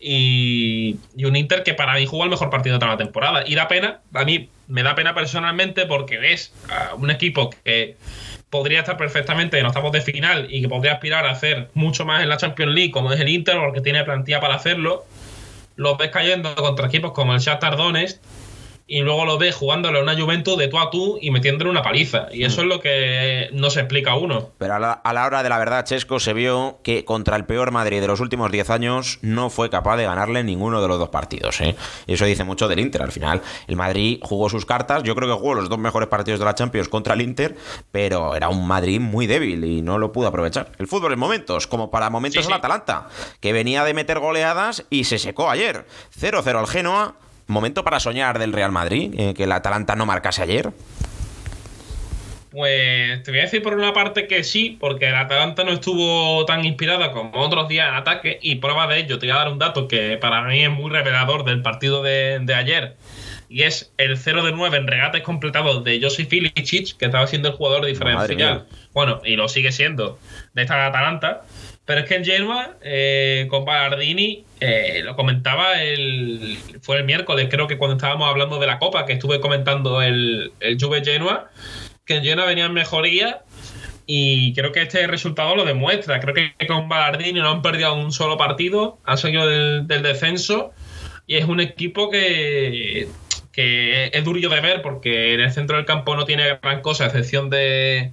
Y, 0.00 0.96
y 1.16 1.24
un 1.24 1.36
Inter 1.36 1.62
que 1.62 1.74
para 1.74 1.94
mí 1.94 2.04
jugó 2.04 2.24
el 2.24 2.30
mejor 2.30 2.50
partido 2.50 2.74
de 2.74 2.80
toda 2.80 2.92
la 2.92 2.98
temporada. 2.98 3.44
Y 3.46 3.54
da 3.54 3.68
pena, 3.68 4.00
a 4.12 4.24
mí 4.24 4.48
me 4.66 4.82
da 4.82 4.94
pena 4.96 5.14
personalmente 5.14 5.86
porque 5.86 6.18
ves 6.18 6.52
a 6.68 6.94
un 6.96 7.10
equipo 7.10 7.50
que 7.64 7.96
podría 8.50 8.80
estar 8.80 8.96
perfectamente 8.96 9.58
en 9.58 9.66
octavos 9.66 9.92
de 9.92 10.00
final 10.00 10.48
y 10.50 10.62
que 10.62 10.68
podría 10.68 10.94
aspirar 10.94 11.26
a 11.26 11.30
hacer 11.30 11.70
mucho 11.74 12.04
más 12.04 12.22
en 12.22 12.28
la 12.28 12.36
Champions 12.36 12.74
League, 12.74 12.90
como 12.90 13.12
es 13.12 13.20
el 13.20 13.28
Inter, 13.28 13.56
porque 13.58 13.80
tiene 13.80 14.02
plantilla 14.02 14.40
para 14.40 14.56
hacerlo. 14.56 15.04
Los 15.76 15.96
ves 15.96 16.10
cayendo 16.10 16.52
contra 16.56 16.88
equipos 16.88 17.12
como 17.12 17.34
el 17.34 17.40
Shakhtar 17.40 17.76
Donetsk 17.76 18.20
y 18.92 19.02
luego 19.02 19.24
lo 19.24 19.38
ves 19.38 19.54
jugándole 19.54 20.00
a 20.00 20.02
una 20.02 20.20
Juventus 20.20 20.58
de 20.58 20.66
tú 20.66 20.76
a 20.80 20.90
tú 20.90 21.16
y 21.22 21.30
metiéndole 21.30 21.70
una 21.70 21.80
paliza. 21.82 22.26
Y 22.32 22.42
eso 22.42 22.62
es 22.62 22.66
lo 22.66 22.80
que 22.80 23.48
no 23.52 23.70
se 23.70 23.78
explica 23.78 24.10
a 24.10 24.16
uno. 24.16 24.50
Pero 24.58 24.74
a 24.74 24.78
la, 24.80 24.92
a 24.92 25.12
la 25.12 25.26
hora 25.26 25.44
de 25.44 25.48
la 25.48 25.58
verdad, 25.58 25.84
Chesco, 25.84 26.18
se 26.18 26.32
vio 26.32 26.80
que 26.82 27.04
contra 27.04 27.36
el 27.36 27.44
peor 27.44 27.70
Madrid 27.70 28.00
de 28.00 28.08
los 28.08 28.18
últimos 28.18 28.50
10 28.50 28.68
años 28.70 29.20
no 29.22 29.48
fue 29.48 29.70
capaz 29.70 29.96
de 29.96 30.04
ganarle 30.06 30.42
ninguno 30.42 30.82
de 30.82 30.88
los 30.88 30.98
dos 30.98 31.10
partidos. 31.10 31.60
¿eh? 31.60 31.76
Y 32.08 32.14
eso 32.14 32.24
dice 32.24 32.42
mucho 32.42 32.66
del 32.66 32.80
Inter. 32.80 33.02
Al 33.02 33.12
final, 33.12 33.42
el 33.68 33.76
Madrid 33.76 34.18
jugó 34.22 34.48
sus 34.48 34.66
cartas. 34.66 35.04
Yo 35.04 35.14
creo 35.14 35.28
que 35.28 35.40
jugó 35.40 35.54
los 35.54 35.68
dos 35.68 35.78
mejores 35.78 36.08
partidos 36.08 36.40
de 36.40 36.46
la 36.46 36.56
Champions 36.56 36.88
contra 36.88 37.14
el 37.14 37.20
Inter, 37.20 37.56
pero 37.92 38.34
era 38.34 38.48
un 38.48 38.66
Madrid 38.66 38.98
muy 38.98 39.28
débil 39.28 39.64
y 39.64 39.82
no 39.82 39.98
lo 39.98 40.10
pudo 40.10 40.26
aprovechar. 40.26 40.72
El 40.78 40.88
fútbol 40.88 41.12
en 41.12 41.18
momentos, 41.20 41.68
como 41.68 41.92
para 41.92 42.10
momentos 42.10 42.42
Sí, 42.42 42.46
sí. 42.46 42.52
el 42.52 42.58
Atalanta, 42.58 43.06
que 43.38 43.52
venía 43.52 43.84
de 43.84 43.94
meter 43.94 44.18
goleadas 44.18 44.84
y 44.90 45.04
se 45.04 45.20
secó 45.20 45.48
ayer. 45.48 45.86
0-0 46.20 46.58
al 46.58 46.66
Genoa. 46.66 47.14
Momento 47.50 47.84
para 47.84 48.00
soñar 48.00 48.38
del 48.38 48.52
Real 48.52 48.72
Madrid, 48.72 49.12
eh, 49.18 49.34
que 49.34 49.44
el 49.44 49.52
Atalanta 49.52 49.96
no 49.96 50.06
marcase 50.06 50.42
ayer. 50.42 50.70
Pues 52.50 53.22
te 53.22 53.30
voy 53.30 53.40
a 53.40 53.42
decir 53.44 53.62
por 53.62 53.74
una 53.74 53.92
parte 53.92 54.26
que 54.26 54.42
sí, 54.42 54.76
porque 54.80 55.08
el 55.08 55.14
Atalanta 55.14 55.62
no 55.62 55.70
estuvo 55.70 56.44
tan 56.46 56.64
inspirada 56.64 57.12
como 57.12 57.40
otros 57.40 57.68
días 57.68 57.88
en 57.88 57.94
ataque. 57.94 58.38
Y 58.42 58.56
prueba 58.56 58.88
de 58.88 58.98
ello, 58.98 59.18
te 59.18 59.26
voy 59.26 59.36
a 59.36 59.38
dar 59.38 59.52
un 59.52 59.58
dato 59.58 59.86
que 59.86 60.16
para 60.16 60.42
mí 60.42 60.64
es 60.64 60.70
muy 60.70 60.90
revelador 60.90 61.44
del 61.44 61.62
partido 61.62 62.02
de, 62.02 62.40
de 62.42 62.54
ayer. 62.54 62.96
Y 63.48 63.62
es 63.62 63.92
el 63.98 64.16
0 64.16 64.44
de 64.44 64.52
9 64.52 64.78
en 64.78 64.86
regates 64.86 65.22
completados 65.22 65.84
de 65.84 66.00
Josip 66.00 66.32
Ilicic, 66.32 66.96
que 66.96 67.06
estaba 67.06 67.26
siendo 67.26 67.48
el 67.48 67.54
jugador 67.54 67.84
diferencial. 67.84 68.66
Bueno, 68.92 69.20
y 69.24 69.36
lo 69.36 69.48
sigue 69.48 69.72
siendo 69.72 70.18
de 70.54 70.62
esta 70.62 70.86
Atalanta. 70.86 71.42
Pero 71.90 72.02
es 72.02 72.06
que 72.06 72.14
en 72.14 72.24
Genoa, 72.24 72.76
eh, 72.82 73.48
con 73.50 73.64
Ballardini, 73.64 74.44
eh, 74.60 75.00
lo 75.02 75.16
comentaba 75.16 75.82
el. 75.82 76.56
Fue 76.82 76.98
el 76.98 77.04
miércoles, 77.04 77.48
creo 77.50 77.66
que 77.66 77.78
cuando 77.78 77.96
estábamos 77.96 78.28
hablando 78.28 78.60
de 78.60 78.68
la 78.68 78.78
Copa, 78.78 79.06
que 79.06 79.14
estuve 79.14 79.40
comentando 79.40 80.00
el, 80.00 80.52
el 80.60 80.80
Juve 80.80 81.04
Genoa, 81.04 81.50
que 82.04 82.14
en 82.14 82.22
Genoa 82.22 82.46
venía 82.46 82.66
en 82.66 82.74
mejoría. 82.74 83.42
Y 84.06 84.54
creo 84.54 84.70
que 84.70 84.82
este 84.82 85.04
resultado 85.08 85.56
lo 85.56 85.64
demuestra. 85.64 86.20
Creo 86.20 86.32
que 86.32 86.54
con 86.68 86.88
Ballardini 86.88 87.40
no 87.40 87.50
han 87.50 87.60
perdido 87.60 87.92
un 87.94 88.12
solo 88.12 88.36
partido, 88.36 89.00
han 89.04 89.18
salido 89.18 89.48
del, 89.48 89.88
del 89.88 90.04
descenso. 90.04 90.70
Y 91.26 91.38
es 91.38 91.46
un 91.46 91.58
equipo 91.58 92.08
que, 92.08 93.08
que 93.50 94.12
es 94.12 94.24
durillo 94.24 94.48
de 94.48 94.60
ver 94.60 94.82
porque 94.82 95.34
en 95.34 95.40
el 95.40 95.50
centro 95.50 95.76
del 95.76 95.86
campo 95.86 96.14
no 96.14 96.24
tiene 96.24 96.56
gran 96.62 96.82
cosa, 96.82 97.02
a 97.02 97.06
excepción 97.08 97.50
de, 97.50 98.12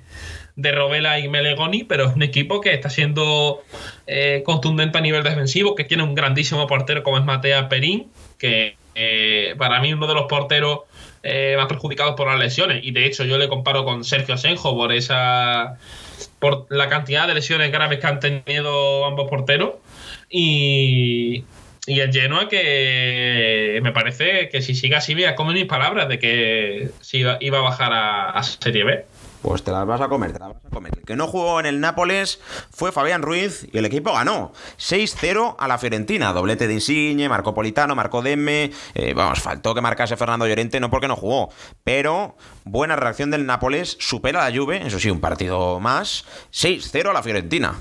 de 0.57 0.71
Robela 0.71 1.19
y 1.19 1.29
Melegoni, 1.29 1.83
pero 1.83 2.05
es 2.05 2.15
un 2.15 2.23
equipo 2.23 2.59
que 2.61 2.73
está 2.73 2.89
siendo 2.89 3.61
eh, 4.07 4.41
contundente 4.43 4.97
a 4.97 5.01
nivel 5.01 5.23
defensivo, 5.23 5.75
que 5.75 5.83
tiene 5.83 6.03
un 6.03 6.15
grandísimo 6.15 6.65
portero 6.65 7.03
como 7.03 7.19
es 7.19 7.23
Matea 7.23 7.69
Perín, 7.69 8.07
que 8.39 8.75
eh, 8.95 9.53
para 9.59 9.79
mí 9.79 9.93
uno 9.93 10.07
de 10.07 10.15
los 10.15 10.25
porteros 10.25 10.79
eh, 11.21 11.53
más 11.57 11.67
perjudicados 11.67 12.15
por 12.15 12.27
las 12.27 12.39
lesiones. 12.39 12.83
Y 12.83 12.91
de 12.91 13.05
hecho 13.05 13.23
yo 13.23 13.37
le 13.37 13.47
comparo 13.47 13.85
con 13.85 14.03
Sergio 14.03 14.33
Asenjo 14.33 14.75
por 14.75 14.91
esa 14.91 15.77
por 16.39 16.65
la 16.69 16.89
cantidad 16.89 17.27
de 17.27 17.35
lesiones 17.35 17.71
graves 17.71 17.99
que 17.99 18.07
han 18.07 18.19
tenido 18.19 19.05
ambos 19.05 19.29
porteros. 19.29 19.75
Y, 20.27 21.43
y 21.85 21.99
el 21.99 22.11
Genoa 22.11 22.49
que 22.49 23.79
me 23.83 23.91
parece 23.91 24.49
que 24.49 24.63
si 24.63 24.73
sigue 24.73 24.95
así 24.95 25.13
voy 25.13 25.25
a 25.25 25.35
comer 25.35 25.53
mis 25.53 25.65
palabras 25.65 26.09
de 26.09 26.17
que 26.17 26.89
si 27.01 27.19
iba, 27.19 27.37
iba 27.41 27.59
a 27.59 27.61
bajar 27.61 27.93
a, 27.93 28.29
a 28.31 28.41
Serie 28.41 28.83
B. 28.83 29.05
Pues 29.41 29.63
te 29.63 29.71
las 29.71 29.85
vas 29.85 30.01
a 30.01 30.07
comer, 30.07 30.33
te 30.33 30.39
las 30.39 30.49
vas 30.49 30.65
a 30.65 30.69
comer. 30.69 30.93
El 30.97 31.05
que 31.05 31.15
no 31.15 31.27
jugó 31.27 31.59
en 31.59 31.65
el 31.67 31.79
Nápoles 31.79 32.39
fue 32.71 32.91
Fabián 32.91 33.21
Ruiz 33.21 33.67
y 33.71 33.77
el 33.77 33.85
equipo 33.85 34.13
ganó 34.13 34.51
6-0 34.77 35.55
a 35.59 35.67
la 35.67 35.77
Fiorentina. 35.77 36.33
Doblete 36.33 36.67
de 36.67 36.73
Insigne, 36.73 37.29
marcó 37.29 37.53
Politano, 37.53 37.95
marcó 37.95 38.21
Demme. 38.21 38.71
Eh, 38.95 39.13
vamos, 39.13 39.39
faltó 39.39 39.75
que 39.75 39.81
marcase 39.81 40.17
Fernando 40.17 40.47
Llorente, 40.47 40.79
no 40.79 40.89
porque 40.89 41.07
no 41.07 41.15
jugó. 41.15 41.49
Pero 41.83 42.35
buena 42.65 42.95
reacción 42.95 43.31
del 43.31 43.45
Nápoles, 43.45 43.95
supera 43.99 44.49
la 44.49 44.55
Juve, 44.55 44.85
eso 44.85 44.99
sí, 44.99 45.09
un 45.09 45.21
partido 45.21 45.79
más. 45.79 46.25
6-0 46.51 47.09
a 47.09 47.13
la 47.13 47.23
Fiorentina. 47.23 47.75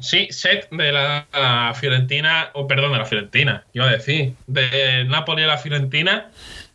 Sí, 0.00 0.28
set 0.30 0.68
de 0.70 0.92
la, 0.92 1.26
la 1.32 1.74
Fiorentina, 1.74 2.50
o 2.54 2.66
perdón, 2.66 2.92
de 2.92 2.98
la 2.98 3.04
Fiorentina, 3.04 3.64
iba 3.72 3.86
a 3.86 3.90
decir, 3.90 4.34
de 4.46 5.04
Napoli 5.06 5.42
a 5.42 5.48
la 5.48 5.58
Fiorentina. 5.58 6.30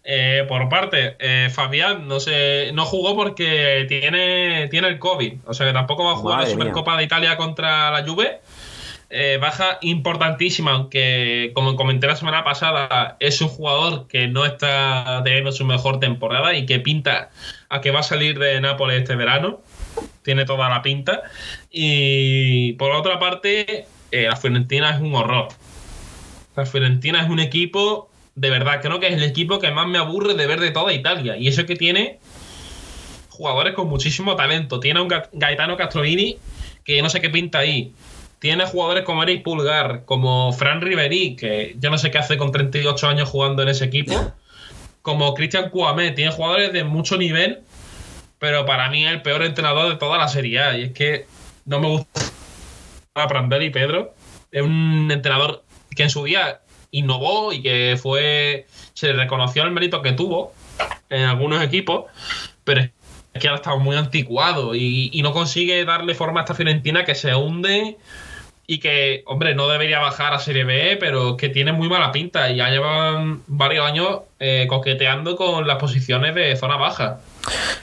Eh, 0.06 0.46
por 0.50 0.68
parte, 0.68 1.16
eh, 1.20 1.50
Fabián 1.50 2.08
no 2.08 2.20
se, 2.20 2.72
no 2.74 2.86
jugó 2.86 3.16
porque 3.16 3.86
tiene, 3.88 4.68
tiene 4.70 4.90
el 4.90 5.00
COVID, 5.00 5.34
o 5.46 5.54
sea 5.54 5.66
que 5.68 5.74
tampoco 5.74 6.04
va 6.04 6.12
a 6.12 6.16
jugar 6.16 6.38
Madre 6.40 6.50
la 6.50 6.56
mía. 6.56 6.66
Supercopa 6.66 6.98
de 6.98 7.04
Italia 7.04 7.38
contra 7.38 7.90
la 7.92 8.06
Juve. 8.06 8.42
Eh, 9.16 9.38
baja 9.40 9.78
importantísima, 9.82 10.72
aunque 10.72 11.52
como 11.54 11.76
comenté 11.76 12.08
la 12.08 12.16
semana 12.16 12.44
pasada, 12.44 13.16
es 13.20 13.40
un 13.42 13.48
jugador 13.48 14.08
que 14.08 14.28
no 14.28 14.44
está 14.44 15.22
teniendo 15.24 15.52
su 15.52 15.66
mejor 15.66 16.00
temporada 16.00 16.56
y 16.56 16.66
que 16.66 16.80
pinta 16.80 17.30
a 17.70 17.80
que 17.80 17.92
va 17.92 18.00
a 18.00 18.04
salir 18.04 18.40
de 18.40 18.60
Nápoles 18.60 19.02
este 19.02 19.16
verano. 19.16 19.62
Tiene 20.24 20.46
toda 20.46 20.68
la 20.68 20.82
pinta. 20.82 21.22
Y 21.70 22.74
por 22.74 22.90
otra 22.90 23.20
parte, 23.20 23.86
eh, 24.10 24.24
la 24.24 24.36
Fiorentina 24.36 24.90
es 24.96 25.00
un 25.00 25.14
horror. 25.14 25.50
La 26.56 26.66
Fiorentina 26.66 27.22
es 27.22 27.30
un 27.30 27.40
equipo, 27.40 28.10
de 28.36 28.50
verdad, 28.50 28.82
creo 28.82 29.00
que 29.00 29.08
es 29.08 29.14
el 29.14 29.24
equipo 29.24 29.60
que 29.60 29.72
más 29.72 29.88
me 29.88 29.98
aburre 30.00 30.34
de 30.34 30.48
ver 30.48 30.60
de 30.60 30.72
toda 30.72 30.92
Italia. 30.94 31.38
Y 31.38 31.48
eso 31.48 31.66
que 31.66 31.76
tiene 31.76 32.20
jugadores 33.30 33.74
con 33.74 33.88
muchísimo 33.90 34.36
talento. 34.36 34.80
Tiene 34.80 35.00
a 35.00 35.04
un 35.04 35.10
Ga- 35.10 35.30
Gaetano 35.34 35.78
Castrovini 35.78 36.38
que 36.84 37.02
no 37.02 37.10
sé 37.10 37.22
qué 37.22 37.30
pinta 37.30 37.60
ahí. 37.60 37.94
Tiene 38.40 38.66
jugadores 38.66 39.04
como 39.06 39.24
Eric 39.24 39.44
Pulgar, 39.44 40.04
como 40.06 40.52
Fran 40.52 40.82
Riveri, 40.82 41.36
que 41.36 41.76
yo 41.80 41.90
no 41.90 41.98
sé 41.98 42.12
qué 42.12 42.18
hace 42.18 42.38
con 42.38 42.52
38 42.52 43.08
años 43.08 43.30
jugando 43.30 43.64
en 43.64 43.70
ese 43.70 43.86
equipo. 43.86 44.34
Como 45.02 45.34
Cristian 45.34 45.70
Cuamé. 45.70 46.12
Tiene 46.12 46.32
jugadores 46.32 46.74
de 46.74 46.84
mucho 46.84 47.18
nivel, 47.18 47.62
pero 48.40 48.66
para 48.66 48.90
mí 48.90 49.06
es 49.06 49.12
el 49.12 49.22
peor 49.22 49.44
entrenador 49.44 49.90
de 49.90 49.96
toda 49.98 50.18
la 50.18 50.28
Serie 50.28 50.60
A. 50.60 50.78
Y 50.78 50.84
es 50.84 50.92
que 50.92 51.26
no 51.66 51.80
me 51.80 51.88
gusta 51.88 52.22
a 53.14 53.28
Prandelli 53.28 53.70
Pedro. 53.70 54.14
Es 54.52 54.62
un 54.62 55.10
entrenador 55.12 55.64
que 55.96 56.04
en 56.04 56.10
su 56.10 56.24
día 56.26 56.60
innovó 56.94 57.52
y 57.52 57.62
que 57.62 58.00
fue. 58.02 58.68
Se 58.94 59.12
reconoció 59.12 59.64
el 59.64 59.72
mérito 59.72 60.02
que 60.02 60.14
tuvo 60.14 60.54
en 61.10 61.24
algunos 61.24 61.62
equipos, 61.62 62.06
pero 62.64 62.82
es 62.82 63.42
que 63.42 63.48
ahora 63.50 63.58
está 63.58 63.76
muy 63.76 63.98
anticuado 63.98 64.76
y, 64.76 65.10
y 65.12 65.22
no 65.24 65.34
consigue 65.34 65.84
darle 65.84 66.16
forma 66.16 66.40
a 66.40 66.44
esta 66.44 66.54
Fiorentina 66.54 67.04
que 67.04 67.16
se 67.16 67.36
hunde 67.36 67.98
y 68.66 68.80
que, 68.80 69.24
hombre, 69.26 69.56
no 69.56 69.68
debería 69.68 70.00
bajar 70.00 70.34
a 70.34 70.40
Serie 70.40 70.64
B, 70.64 70.96
pero 71.00 71.36
que 71.36 71.50
tiene 71.50 71.74
muy 71.74 71.90
mala 71.90 72.12
pinta 72.14 72.50
y 72.50 72.56
ya 72.58 72.70
llevan 72.70 73.42
varios 73.48 73.86
años 73.86 74.20
eh, 74.40 74.68
coqueteando 74.70 75.36
con 75.36 75.68
las 75.68 75.78
posiciones 75.78 76.34
de 76.34 76.56
zona 76.56 76.78
baja. 76.78 77.20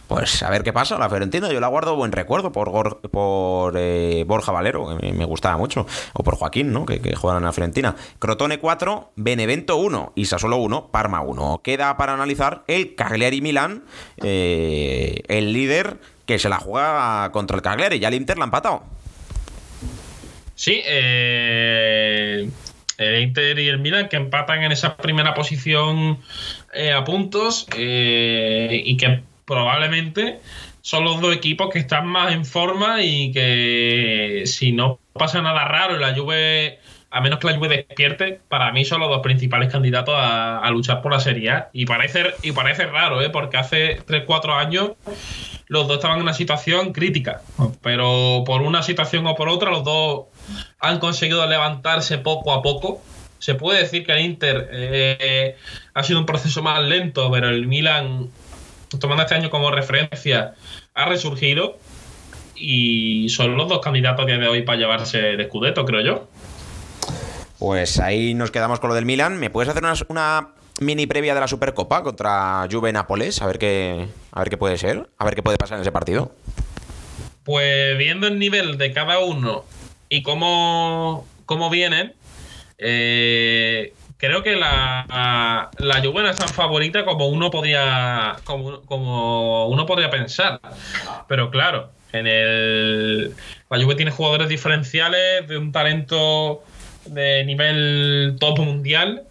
Pues 0.09 0.43
a 0.43 0.49
ver 0.49 0.63
qué 0.63 0.73
pasa, 0.73 0.97
la 0.99 1.11
Fiorentina 1.11 1.53
yo 1.53 1.61
la 1.61 1.69
guardo 1.69 1.95
buen 1.97 2.13
recuerdo 2.13 2.51
por, 2.51 2.71
Gor- 2.71 2.99
por 3.11 3.75
eh, 3.77 4.25
Borja 4.27 4.53
Valero, 4.53 4.99
que 4.99 5.13
me, 5.13 5.25
gustaba 5.27 5.59
mucho, 5.59 5.87
o 6.15 6.25
por 6.25 6.37
Joaquín, 6.37 6.73
¿no? 6.73 6.87
que, 6.87 7.01
que 7.03 7.15
juegan 7.15 7.43
en 7.43 7.45
la 7.45 7.53
Fiorentina. 7.53 7.95
Crotone 8.19 8.59
4, 8.59 9.11
Benevento 9.17 9.77
1 9.77 10.13
y 10.17 10.25
Sassuolo 10.25 10.57
1, 10.57 10.89
Parma 10.91 11.21
1. 11.21 11.61
Queda 11.63 11.95
para 11.99 12.15
analizar 12.15 12.63
el 12.69 12.95
Cagliari 12.95 13.43
Milán, 13.43 13.85
eh, 14.23 15.23
el 15.29 15.53
líder 15.53 15.99
que 16.25 16.39
se 16.39 16.49
la 16.49 16.57
juega 16.59 17.31
contra 17.33 17.57
el 17.57 17.63
Cagliari, 17.63 17.99
ya 17.99 18.09
el 18.09 18.15
Inter 18.15 18.39
la 18.39 18.45
ha 18.45 18.47
empatado. 18.47 18.83
Sí, 20.61 20.83
eh, 20.85 22.51
el 22.99 23.23
Inter 23.23 23.59
y 23.59 23.69
el 23.69 23.79
Milan 23.79 24.11
que 24.11 24.17
empatan 24.17 24.63
en 24.63 24.73
esa 24.73 24.95
primera 24.99 25.33
posición 25.33 26.19
eh, 26.75 26.93
a 26.93 27.03
puntos 27.03 27.67
eh, 27.79 28.83
y 28.85 28.99
que 28.99 29.23
probablemente 29.47 30.41
son 30.83 31.05
los 31.05 31.19
dos 31.23 31.35
equipos 31.35 31.71
que 31.73 31.79
están 31.79 32.07
más 32.07 32.35
en 32.35 32.45
forma 32.45 33.03
y 33.03 33.33
que 33.33 34.43
si 34.45 34.73
no 34.73 34.99
pasa 35.15 35.41
nada 35.41 35.65
raro 35.65 35.97
la 35.97 36.15
Juve, 36.15 36.79
a 37.11 37.23
menos 37.23 37.39
que 37.39 37.47
la 37.47 37.57
Juve 37.57 37.69
despierte, 37.69 38.43
para 38.51 38.71
mí 38.71 38.85
son 38.85 39.01
los 39.01 39.09
dos 39.09 39.21
principales 39.23 39.73
candidatos 39.73 40.15
a, 40.15 40.71
luchar 40.71 41.01
por 41.01 41.11
la 41.11 41.21
Serie 41.21 41.53
A. 41.53 41.71
Y 41.73 41.87
parece, 41.87 42.35
y 42.43 42.53
parece 42.53 42.85
raro, 42.85 43.23
¿eh? 43.23 43.31
porque 43.31 43.57
hace 43.57 43.99
3-4 44.05 44.59
años 44.59 44.91
los 45.69 45.89
dos 45.89 45.97
estaban 45.97 46.19
en 46.19 46.25
una 46.25 46.35
situación 46.35 46.93
crítica, 46.93 47.41
pero 47.81 48.43
por 48.45 48.61
una 48.61 48.83
situación 48.83 49.27
o 49.27 49.37
por 49.37 49.49
otra 49.49 49.71
los 49.71 49.85
dos 49.85 50.25
han 50.79 50.99
conseguido 50.99 51.47
levantarse 51.47 52.19
poco 52.19 52.53
a 52.53 52.63
poco. 52.63 53.03
Se 53.39 53.55
puede 53.55 53.81
decir 53.81 54.05
que 54.05 54.13
el 54.13 54.21
Inter 54.21 54.69
eh, 54.73 55.57
ha 55.95 56.03
sido 56.03 56.21
un 56.21 56.27
proceso 56.27 56.63
más 56.63 56.83
lento, 56.83 57.31
pero 57.31 57.49
el 57.49 57.67
Milan, 57.67 58.29
tomando 58.99 59.23
este 59.23 59.35
año 59.35 59.51
como 59.51 59.71
referencia, 59.71 60.55
ha 60.95 61.05
resurgido 61.07 61.79
y 62.55 63.29
son 63.31 63.57
los 63.57 63.69
dos 63.69 63.81
candidatos 63.81 64.25
a 64.25 64.27
día 64.27 64.39
de 64.39 64.49
hoy 64.49 64.63
para 64.63 64.79
llevarse 64.79 65.31
el 65.31 65.45
Scudetto, 65.47 65.85
creo 65.87 66.01
yo. 66.03 66.29
Pues 67.59 67.99
ahí 67.99 68.35
nos 68.35 68.51
quedamos 68.51 68.81
con 68.81 68.89
lo 68.89 68.95
del 68.95 69.07
Milan. 69.07 69.39
¿Me 69.39 69.51
puedes 69.51 69.69
hacer 69.69 69.83
una, 70.09 70.49
mini 70.81 71.07
previa 71.07 71.35
de 71.35 71.41
la 71.41 71.47
Supercopa 71.47 72.03
contra 72.03 72.67
Juve 72.71 72.93
Nápoles? 72.93 73.41
A 73.43 73.47
ver 73.47 73.59
qué, 73.59 74.09
a 74.33 74.41
ver 74.41 74.51
qué 74.51 74.57
puede 74.57 74.79
ser, 74.79 75.09
a 75.19 75.25
ver 75.25 75.35
qué 75.35 75.43
puede 75.43 75.59
pasar 75.59 75.77
en 75.77 75.83
ese 75.83 75.93
partido. 75.93 76.33
Pues 77.45 77.97
viendo 77.97 78.27
el 78.27 78.39
nivel 78.39 78.79
de 78.79 78.93
cada 78.93 79.21
uno 79.21 79.65
y 80.11 80.23
cómo, 80.23 81.27
cómo 81.47 81.71
vienen, 81.71 82.13
eh, 82.77 83.95
creo 84.19 84.43
que 84.43 84.57
la, 84.57 85.71
la 85.79 86.01
no 86.01 86.29
es 86.29 86.37
tan 86.37 86.49
favorita 86.49 87.07
como 87.07 87.29
uno 87.29 87.51
podría 87.51 88.37
como, 88.45 88.83
como 88.83 89.69
uno 89.69 89.87
podría 89.87 90.11
pensar. 90.11 90.61
Pero 91.29 91.51
claro, 91.51 91.91
en 92.13 92.27
el 92.27 93.35
la 93.71 93.83
Juve 93.83 93.95
tiene 93.95 94.11
jugadores 94.11 94.49
diferenciales 94.49 95.49
de 95.49 95.57
un 95.57 95.73
talento 95.73 96.63
de 97.07 97.45
nivel 97.45 98.37
top 98.39 98.59
mundial 98.59 99.23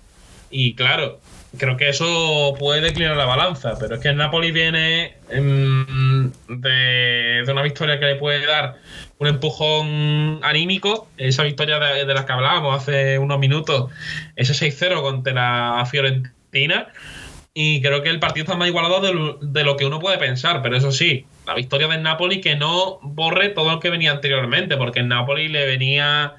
y 0.50 0.74
claro, 0.74 1.19
creo 1.57 1.77
que 1.77 1.89
eso 1.89 2.55
puede 2.57 2.81
declinar 2.81 3.17
la 3.17 3.25
balanza, 3.25 3.77
pero 3.79 3.95
es 3.95 4.01
que 4.01 4.09
el 4.09 4.17
Napoli 4.17 4.51
viene 4.51 5.17
de, 5.29 6.31
de, 6.48 7.51
una 7.51 7.62
victoria 7.62 8.00
que 8.00 8.05
le 8.05 8.15
puede 8.15 8.45
dar 8.45 8.77
un 9.19 9.27
empujón 9.27 10.39
anímico, 10.43 11.07
esa 11.17 11.43
victoria 11.43 11.77
de, 11.77 12.05
la 12.05 12.25
que 12.25 12.31
hablábamos 12.31 12.75
hace 12.77 13.19
unos 13.19 13.38
minutos, 13.38 13.91
ese 14.38 14.53
6-0 14.53 15.01
contra 15.01 15.77
la 15.77 15.85
Fiorentina. 15.85 16.88
Y 17.53 17.81
creo 17.81 18.01
que 18.01 18.09
el 18.09 18.19
partido 18.19 18.45
está 18.45 18.55
más 18.55 18.69
igualado 18.69 19.01
de 19.01 19.63
lo, 19.63 19.75
que 19.75 19.85
uno 19.85 19.99
puede 19.99 20.17
pensar, 20.17 20.61
pero 20.61 20.77
eso 20.77 20.93
sí, 20.93 21.25
la 21.45 21.55
victoria 21.55 21.88
del 21.88 22.01
Napoli 22.01 22.39
que 22.39 22.55
no 22.55 22.99
borre 23.01 23.49
todo 23.49 23.71
lo 23.71 23.79
que 23.81 23.89
venía 23.89 24.11
anteriormente, 24.11 24.77
porque 24.77 25.01
el 25.01 25.09
Napoli 25.09 25.49
le 25.49 25.65
venía 25.65 26.35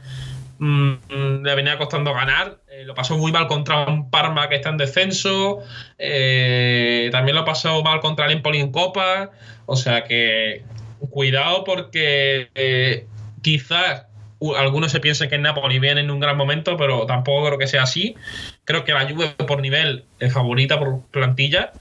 mm, 0.58 1.42
le 1.42 1.54
venía 1.54 1.76
costando 1.76 2.14
ganar. 2.14 2.60
Eh, 2.70 2.84
lo 2.84 2.94
pasó 2.94 3.18
muy 3.18 3.32
mal 3.32 3.46
contra 3.48 3.84
un 3.84 4.10
Parma 4.10 4.48
que 4.48 4.54
está 4.54 4.70
en 4.70 4.78
descenso. 4.78 5.58
Eh, 5.98 7.10
también 7.12 7.36
lo 7.36 7.44
pasó 7.44 7.82
mal 7.82 8.00
contra 8.00 8.24
el 8.24 8.32
Empoli 8.32 8.58
en 8.58 8.72
Copa. 8.72 9.32
O 9.66 9.76
sea 9.76 10.04
que 10.04 10.62
cuidado 11.08 11.64
porque 11.64 12.48
eh, 12.54 13.06
quizás 13.42 14.06
algunos 14.56 14.92
se 14.92 15.00
piensen 15.00 15.28
que 15.28 15.38
Napoli 15.38 15.78
viene 15.78 16.00
en 16.00 16.10
un 16.10 16.20
gran 16.20 16.36
momento, 16.36 16.76
pero 16.76 17.06
tampoco 17.06 17.46
creo 17.46 17.58
que 17.58 17.66
sea 17.66 17.82
así. 17.82 18.14
Creo 18.64 18.84
que 18.84 18.92
la 18.92 19.08
Juve 19.08 19.34
por 19.46 19.60
nivel 19.60 20.04
es 20.18 20.32
favorita 20.32 20.78
por 20.78 21.02
plantilla, 21.10 21.72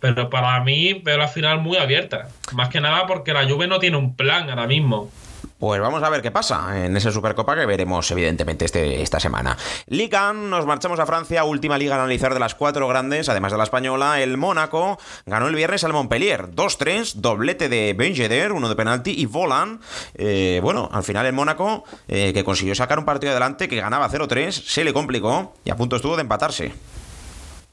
pero 0.00 0.30
para 0.30 0.62
mí 0.62 1.00
veo 1.04 1.18
la 1.18 1.28
final 1.28 1.60
muy 1.60 1.76
abierta. 1.78 2.28
Más 2.52 2.68
que 2.68 2.80
nada 2.80 3.06
porque 3.06 3.32
la 3.32 3.48
Juve 3.48 3.66
no 3.66 3.78
tiene 3.78 3.96
un 3.96 4.14
plan 4.14 4.48
ahora 4.50 4.66
mismo. 4.66 5.10
Pues 5.58 5.80
vamos 5.80 6.02
a 6.02 6.10
ver 6.10 6.20
qué 6.20 6.30
pasa 6.30 6.84
en 6.84 6.94
esa 6.98 7.10
Supercopa 7.10 7.56
que 7.56 7.64
veremos 7.64 8.10
evidentemente 8.10 8.66
este, 8.66 9.00
esta 9.00 9.18
semana. 9.18 9.56
Liga, 9.86 10.34
nos 10.34 10.66
marchamos 10.66 11.00
a 11.00 11.06
Francia, 11.06 11.44
última 11.44 11.78
liga 11.78 11.96
a 11.96 11.98
analizar 11.98 12.34
de 12.34 12.40
las 12.40 12.54
cuatro 12.54 12.86
grandes, 12.88 13.30
además 13.30 13.52
de 13.52 13.58
la 13.58 13.64
española, 13.64 14.20
el 14.20 14.36
Mónaco 14.36 14.98
ganó 15.24 15.48
el 15.48 15.54
viernes 15.54 15.82
al 15.84 15.94
Montpellier, 15.94 16.50
2-3, 16.50 17.14
doblete 17.14 17.70
de 17.70 17.94
Ben 17.94 18.52
uno 18.52 18.68
de 18.68 18.76
penalti 18.76 19.12
y 19.12 19.24
Volan. 19.24 19.80
Eh, 20.14 20.60
bueno, 20.62 20.90
al 20.92 21.04
final 21.04 21.24
el 21.24 21.32
Mónaco, 21.32 21.84
eh, 22.06 22.34
que 22.34 22.44
consiguió 22.44 22.74
sacar 22.74 22.98
un 22.98 23.06
partido 23.06 23.30
adelante 23.30 23.66
que 23.66 23.76
ganaba 23.76 24.10
0-3, 24.10 24.50
se 24.50 24.84
le 24.84 24.92
complicó 24.92 25.54
y 25.64 25.70
a 25.70 25.76
punto 25.76 25.96
estuvo 25.96 26.16
de 26.16 26.22
empatarse. 26.22 26.74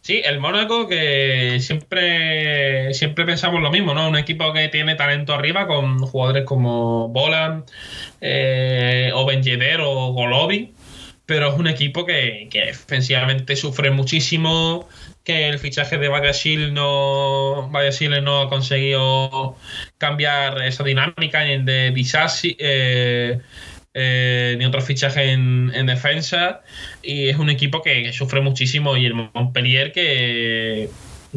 Sí, 0.03 0.21
el 0.25 0.41
Mónaco 0.41 0.85
que 0.89 1.59
siempre, 1.61 2.93
siempre 2.93 3.25
pensamos 3.25 3.61
lo 3.61 3.71
mismo, 3.71 3.93
¿no? 3.93 4.09
Un 4.09 4.17
equipo 4.17 4.51
que 4.51 4.67
tiene 4.67 4.95
talento 4.95 5.33
arriba 5.33 5.65
con 5.65 5.99
jugadores 5.99 6.43
como 6.43 7.07
Bolan, 7.07 7.63
eh, 8.19 9.11
o 9.13 9.25
Ben 9.25 9.41
o 9.79 10.11
Golovin, 10.11 10.75
pero 11.25 11.53
es 11.53 11.57
un 11.57 11.67
equipo 11.67 12.05
que, 12.05 12.49
que 12.51 12.65
defensivamente 12.65 13.55
sufre 13.55 13.91
muchísimo, 13.91 14.89
que 15.23 15.47
el 15.47 15.57
fichaje 15.57 15.97
de 15.97 16.09
Bayasil 16.09 16.73
no, 16.73 17.71
no 17.71 18.41
ha 18.41 18.49
conseguido 18.49 19.55
cambiar 19.97 20.61
esa 20.63 20.83
dinámica 20.83 21.39
de 21.39 21.91
Disasi. 21.91 22.57
Eh, 22.59 23.39
eh, 23.93 24.55
ni 24.57 24.65
otro 24.65 24.81
fichaje 24.81 25.31
en, 25.31 25.85
defensa. 25.85 26.61
Y 27.01 27.29
es 27.29 27.37
un 27.37 27.49
equipo 27.49 27.81
que, 27.81 28.11
sufre 28.13 28.41
muchísimo. 28.41 28.97
Y 28.97 29.05
el 29.05 29.13
Montpellier 29.13 29.91
que, 29.91 30.89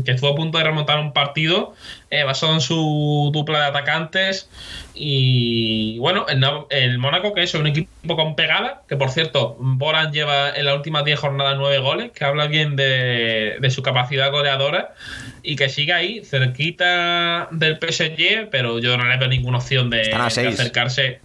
que 0.04 0.12
estuvo 0.12 0.30
a 0.30 0.34
punto 0.34 0.58
de 0.58 0.64
remontar 0.64 0.98
un 0.98 1.12
partido 1.12 1.74
eh, 2.10 2.22
basado 2.24 2.54
en 2.54 2.60
su 2.60 3.30
dupla 3.32 3.60
de 3.60 3.64
atacantes. 3.66 4.48
Y 4.94 5.98
bueno, 5.98 6.26
el, 6.70 6.98
Mónaco, 6.98 7.34
que 7.34 7.42
es 7.42 7.54
un 7.54 7.66
equipo 7.66 8.16
con 8.16 8.36
pegada, 8.36 8.82
que 8.88 8.96
por 8.96 9.10
cierto, 9.10 9.56
Boran 9.58 10.12
lleva 10.12 10.50
en 10.50 10.64
las 10.64 10.76
últimas 10.76 11.04
10 11.04 11.18
jornadas 11.18 11.56
9 11.58 11.78
goles, 11.78 12.10
que 12.12 12.24
habla 12.24 12.46
bien 12.46 12.76
de, 12.76 13.58
su 13.70 13.82
capacidad 13.82 14.30
goleadora 14.30 14.94
y 15.42 15.56
que 15.56 15.68
sigue 15.68 15.92
ahí, 15.92 16.24
cerquita 16.24 17.48
del 17.50 17.78
PSG, 17.78 18.48
pero 18.50 18.78
yo 18.78 18.96
no 18.96 19.04
le 19.04 19.16
veo 19.16 19.28
ninguna 19.28 19.58
opción 19.58 19.90
de, 19.90 20.02
de 20.02 20.14
acercarse. 20.14 21.20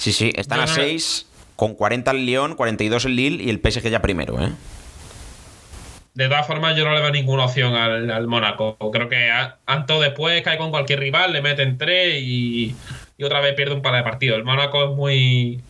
Sí, 0.00 0.14
sí, 0.14 0.32
están 0.34 0.60
a 0.60 0.66
6 0.66 1.26
con 1.56 1.74
40 1.74 2.10
el 2.12 2.24
Lyon, 2.24 2.54
42 2.54 3.04
el 3.04 3.16
Lille 3.16 3.44
y 3.44 3.50
el 3.50 3.60
PSG 3.60 3.90
ya 3.90 4.00
primero, 4.00 4.42
¿eh? 4.42 4.48
De 6.14 6.26
todas 6.26 6.46
formas, 6.46 6.74
yo 6.74 6.86
no 6.86 6.94
le 6.94 7.02
veo 7.02 7.10
ninguna 7.10 7.44
opción 7.44 7.74
al, 7.74 8.10
al 8.10 8.26
Mónaco. 8.26 8.78
Creo 8.90 9.10
que 9.10 9.30
antes 9.66 10.00
después 10.00 10.40
cae 10.40 10.56
con 10.56 10.70
cualquier 10.70 11.00
rival, 11.00 11.34
le 11.34 11.42
meten 11.42 11.76
3 11.76 12.14
y, 12.18 12.74
y 13.18 13.24
otra 13.24 13.40
vez 13.40 13.52
pierde 13.52 13.74
un 13.74 13.82
par 13.82 13.94
de 13.94 14.02
partidos. 14.02 14.38
El 14.38 14.44
Mónaco 14.44 14.84
es 14.84 14.96
muy 14.96 15.60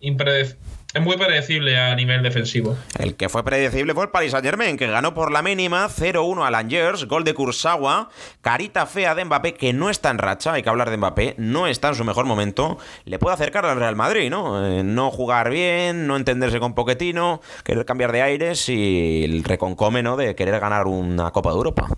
impredecible 0.00 0.65
es 0.96 1.02
muy 1.02 1.16
predecible 1.18 1.78
a 1.78 1.94
nivel 1.94 2.22
defensivo. 2.22 2.76
El 2.98 3.16
que 3.16 3.28
fue 3.28 3.44
predecible 3.44 3.92
fue 3.92 4.04
el 4.04 4.10
Paris 4.10 4.30
Saint 4.30 4.44
Germain, 4.44 4.78
que 4.78 4.86
ganó 4.86 5.12
por 5.12 5.30
la 5.30 5.42
mínima 5.42 5.88
0-1 5.88 6.46
al 6.46 6.54
Angers, 6.54 7.04
gol 7.04 7.22
de 7.22 7.34
Kursawa, 7.34 8.08
carita 8.40 8.86
fea 8.86 9.14
de 9.14 9.24
Mbappé, 9.26 9.54
que 9.54 9.74
no 9.74 9.90
está 9.90 10.10
en 10.10 10.18
racha, 10.18 10.54
hay 10.54 10.62
que 10.62 10.70
hablar 10.70 10.88
de 10.88 10.96
Mbappé, 10.96 11.34
no 11.36 11.66
está 11.66 11.88
en 11.88 11.96
su 11.96 12.04
mejor 12.04 12.24
momento, 12.24 12.78
le 13.04 13.18
puede 13.18 13.34
acercar 13.34 13.66
al 13.66 13.78
Real 13.78 13.94
Madrid, 13.94 14.30
¿no? 14.30 14.66
Eh, 14.66 14.82
no 14.82 15.10
jugar 15.10 15.50
bien, 15.50 16.06
no 16.06 16.16
entenderse 16.16 16.60
con 16.60 16.74
Poquetino, 16.74 17.42
querer 17.62 17.84
cambiar 17.84 18.12
de 18.12 18.22
aires 18.22 18.68
y 18.70 19.24
el 19.24 19.44
reconcome, 19.44 20.02
¿no? 20.02 20.16
De 20.16 20.34
querer 20.34 20.58
ganar 20.60 20.86
una 20.86 21.30
Copa 21.30 21.50
de 21.50 21.56
Europa. 21.56 21.88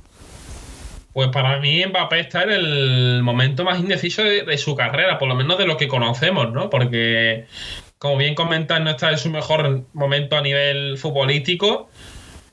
Pues 1.12 1.28
para 1.28 1.58
mí 1.61 1.84
Mbappé 1.87 2.20
está 2.20 2.42
en 2.42 2.50
el 2.50 3.22
momento 3.22 3.64
más 3.64 3.78
indeciso 3.78 4.22
de, 4.22 4.42
de, 4.42 4.58
su 4.58 4.74
carrera, 4.74 5.18
por 5.18 5.28
lo 5.28 5.34
menos 5.34 5.56
de 5.58 5.66
lo 5.66 5.76
que 5.76 5.88
conocemos, 5.88 6.52
¿no? 6.52 6.68
Porque 6.68 7.46
como 7.98 8.16
bien 8.16 8.34
comentas, 8.34 8.80
no 8.80 8.90
está 8.90 9.11
en 9.11 9.18
su 9.18 9.30
mejor 9.30 9.84
momento 9.92 10.37
a 10.37 10.42
nivel 10.42 10.98
futbolístico. 10.98 11.90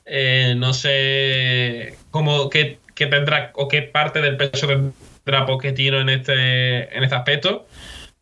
Eh, 0.04 0.54
no 0.56 0.72
sé 0.72 1.94
cómo 2.10 2.50
qué, 2.50 2.78
tendrá 2.94 3.52
o 3.54 3.68
qué 3.68 3.82
parte 3.82 4.20
del 4.20 4.36
peso 4.36 4.66
tendrá 4.66 5.46
Pochettino 5.46 6.00
en 6.00 6.08
este, 6.08 6.96
en 6.96 7.04
este 7.04 7.14
aspecto. 7.14 7.66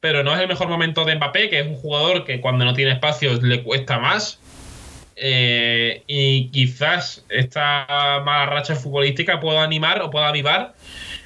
Pero 0.00 0.22
no 0.22 0.34
es 0.34 0.40
el 0.40 0.48
mejor 0.48 0.68
momento 0.68 1.04
de 1.06 1.14
Mbappé, 1.16 1.48
que 1.48 1.60
es 1.60 1.66
un 1.66 1.76
jugador 1.76 2.24
que 2.24 2.40
cuando 2.40 2.64
no 2.66 2.74
tiene 2.74 2.92
espacios 2.92 3.42
le 3.42 3.62
cuesta 3.62 3.98
más. 3.98 4.38
Eh, 5.16 6.02
y 6.06 6.50
quizás 6.50 7.24
esta 7.28 7.87
mala 8.24 8.46
racha 8.46 8.74
futbolística 8.74 9.40
pueda 9.40 9.62
animar 9.62 10.02
o 10.02 10.10
pueda 10.10 10.28
avivar 10.28 10.74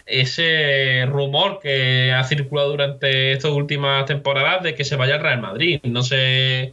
ese 0.08 1.06
rumor 1.06 1.60
que 1.60 2.12
ha 2.12 2.24
circulado 2.24 2.70
durante 2.70 3.32
estas 3.32 3.50
últimas 3.52 4.06
temporadas 4.06 4.62
de 4.62 4.74
que 4.74 4.84
se 4.84 4.96
vaya 4.96 5.16
al 5.16 5.20
Real 5.20 5.40
Madrid. 5.40 5.80
No 5.84 6.02
sé 6.02 6.72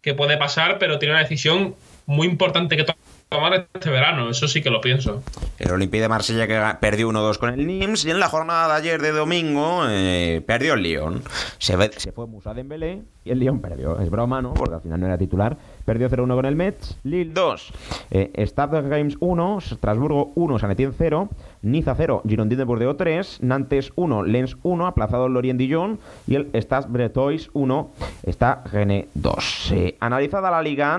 qué 0.00 0.14
puede 0.14 0.36
pasar, 0.36 0.78
pero 0.78 0.98
tiene 0.98 1.14
una 1.14 1.22
decisión 1.22 1.74
muy 2.06 2.26
importante 2.26 2.76
que 2.76 2.84
tomar 3.28 3.68
este 3.74 3.90
verano, 3.90 4.30
eso 4.30 4.46
sí 4.46 4.62
que 4.62 4.70
lo 4.70 4.80
pienso. 4.80 5.22
El 5.58 5.72
Olympique 5.72 6.02
de 6.02 6.08
Marsella 6.08 6.46
que 6.46 6.78
perdió 6.78 7.08
1-2 7.08 7.38
con 7.38 7.52
el 7.52 7.66
Nims 7.66 8.04
y 8.04 8.10
en 8.10 8.20
la 8.20 8.28
jornada 8.28 8.68
de 8.68 8.74
ayer 8.74 9.02
de 9.02 9.12
domingo 9.12 9.84
eh, 9.88 10.42
perdió 10.46 10.74
el 10.74 10.82
Lyon. 10.82 11.22
Se, 11.58 11.76
se 11.98 12.12
fue 12.12 12.26
Musa 12.26 12.54
Dembélé 12.54 13.02
y 13.24 13.30
el 13.30 13.40
Lyon 13.40 13.60
perdió. 13.60 13.98
Es 14.00 14.10
broma, 14.10 14.40
¿no? 14.40 14.54
Porque 14.54 14.76
al 14.76 14.82
final 14.82 15.00
no 15.00 15.06
era 15.06 15.18
titular, 15.18 15.56
perdió 15.84 16.08
0-1 16.08 16.34
con 16.34 16.44
el 16.44 16.56
Metz. 16.56 16.96
Lille 17.02 17.32
2, 17.32 17.72
eh, 18.10 18.46
Stade 18.46 18.82
Games 18.88 19.16
1, 19.20 19.60
Strasburgo 19.60 20.32
1, 20.34 20.58
Sanetien 20.58 20.92
0, 20.96 21.28
Niza 21.62 21.94
0, 21.94 22.22
Girondin 22.26 22.58
de 22.58 22.64
Bordeaux 22.64 22.96
3, 22.96 23.42
Nantes 23.42 23.92
1, 23.96 24.22
Lens 24.24 24.56
1, 24.62 24.86
aplazado 24.86 25.28
Lorient 25.28 25.58
Dijon 25.58 25.98
y 26.26 26.36
el 26.36 26.50
Stade 26.54 26.86
Bretois 26.88 27.50
1, 27.52 27.90
está 28.24 28.62
Gene 28.70 29.08
2. 29.14 29.72
Eh, 29.72 29.96
analizada 30.00 30.50
la 30.50 30.62
Liga, 30.62 30.98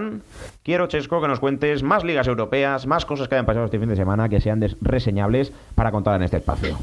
quiero, 0.63 0.87
Chesco, 0.87 1.21
que 1.21 1.27
nos 1.27 1.39
cuentes 1.39 1.83
más 1.83 2.03
ligas 2.03 2.27
europeas, 2.27 2.87
más 2.87 3.05
cosas 3.05 3.27
que 3.27 3.35
hayan 3.35 3.45
pasado 3.45 3.65
este 3.65 3.79
fin 3.79 3.89
de 3.89 3.95
semana 3.95 4.29
que 4.29 4.41
sean 4.41 4.63
reseñables 4.81 5.51
para 5.75 5.91
contar 5.91 6.15
en 6.15 6.23
este 6.23 6.37
espacio. 6.37 6.77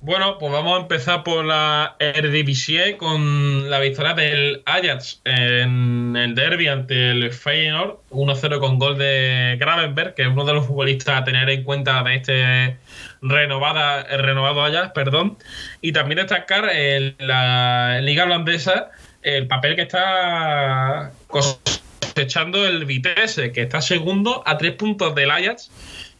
Bueno, 0.00 0.38
pues 0.38 0.52
vamos 0.52 0.78
a 0.78 0.82
empezar 0.82 1.24
por 1.24 1.44
la 1.44 1.96
Eredivisie 1.98 2.96
con 2.96 3.68
la 3.68 3.80
victoria 3.80 4.14
del 4.14 4.62
Ajax 4.64 5.20
en 5.24 6.14
el 6.16 6.36
derby 6.36 6.68
ante 6.68 7.10
el 7.10 7.32
Feyenoord, 7.32 7.98
1-0 8.10 8.60
con 8.60 8.78
gol 8.78 8.96
de 8.96 9.56
Gravenberg, 9.58 10.14
que 10.14 10.22
es 10.22 10.28
uno 10.28 10.44
de 10.44 10.52
los 10.54 10.66
futbolistas 10.66 11.20
a 11.20 11.24
tener 11.24 11.50
en 11.50 11.64
cuenta 11.64 12.00
de 12.04 12.14
este 12.14 12.76
renovada, 13.22 14.04
renovado 14.04 14.62
Ajax, 14.62 14.92
perdón. 14.92 15.36
Y 15.80 15.90
también 15.90 16.18
destacar 16.18 16.70
en 16.70 17.16
la 17.18 18.00
Liga 18.00 18.22
Holandesa 18.22 18.90
el 19.22 19.48
papel 19.48 19.74
que 19.74 19.82
está 19.82 21.10
cosechando 21.26 22.64
el 22.64 22.84
Vitesse, 22.84 23.50
que 23.52 23.62
está 23.62 23.80
segundo 23.80 24.44
a 24.46 24.58
tres 24.58 24.74
puntos 24.74 25.14
del 25.16 25.32
Ajax 25.32 25.70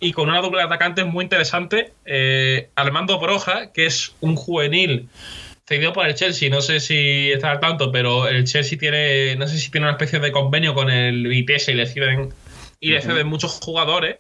y 0.00 0.12
con 0.12 0.28
una 0.28 0.40
doble 0.40 0.58
de 0.58 0.64
atacantes 0.64 1.06
muy 1.06 1.24
interesante. 1.24 1.92
Eh, 2.04 2.70
Armando 2.74 3.18
Broja, 3.18 3.72
que 3.72 3.87
es 3.87 4.14
un 4.20 4.37
juvenil 4.37 5.08
cedido 5.66 5.92
por 5.92 6.06
el 6.06 6.14
Chelsea, 6.14 6.48
no 6.48 6.62
sé 6.62 6.80
si 6.80 7.30
está 7.30 7.50
al 7.50 7.61
tanto, 7.61 7.92
pero 7.92 8.26
el 8.28 8.44
Chelsea 8.44 8.78
tiene, 8.78 9.37
no 9.37 9.46
sé 9.46 9.58
si 9.58 9.70
tiene 9.70 9.87
una 9.87 9.92
especie 9.92 10.18
de 10.18 10.32
convenio 10.32 10.74
con 10.74 10.90
el 10.90 11.26
Vitesse 11.26 11.72
y 11.72 11.74
le 11.74 11.87
ceden, 11.87 12.32
y 12.80 12.90
le 12.90 13.02
ceden 13.02 13.26
muchos 13.26 13.61
jugadores. 13.61 14.16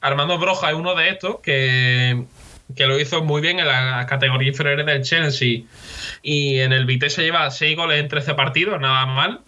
Armando 0.00 0.38
Broja 0.38 0.70
es 0.70 0.76
uno 0.76 0.94
de 0.94 1.08
estos 1.10 1.40
que, 1.40 2.24
que 2.74 2.86
lo 2.86 2.98
hizo 2.98 3.22
muy 3.22 3.42
bien 3.42 3.58
en 3.58 3.66
la 3.66 4.06
categoría 4.06 4.48
inferior 4.48 4.84
del 4.84 5.02
Chelsea 5.02 5.62
y 6.22 6.58
en 6.60 6.72
el 6.72 6.86
Vitesse 6.86 7.22
lleva 7.22 7.50
6 7.50 7.76
goles 7.76 8.00
en 8.00 8.08
13 8.08 8.34
partidos, 8.34 8.80
nada 8.80 9.06
mal. 9.06 9.40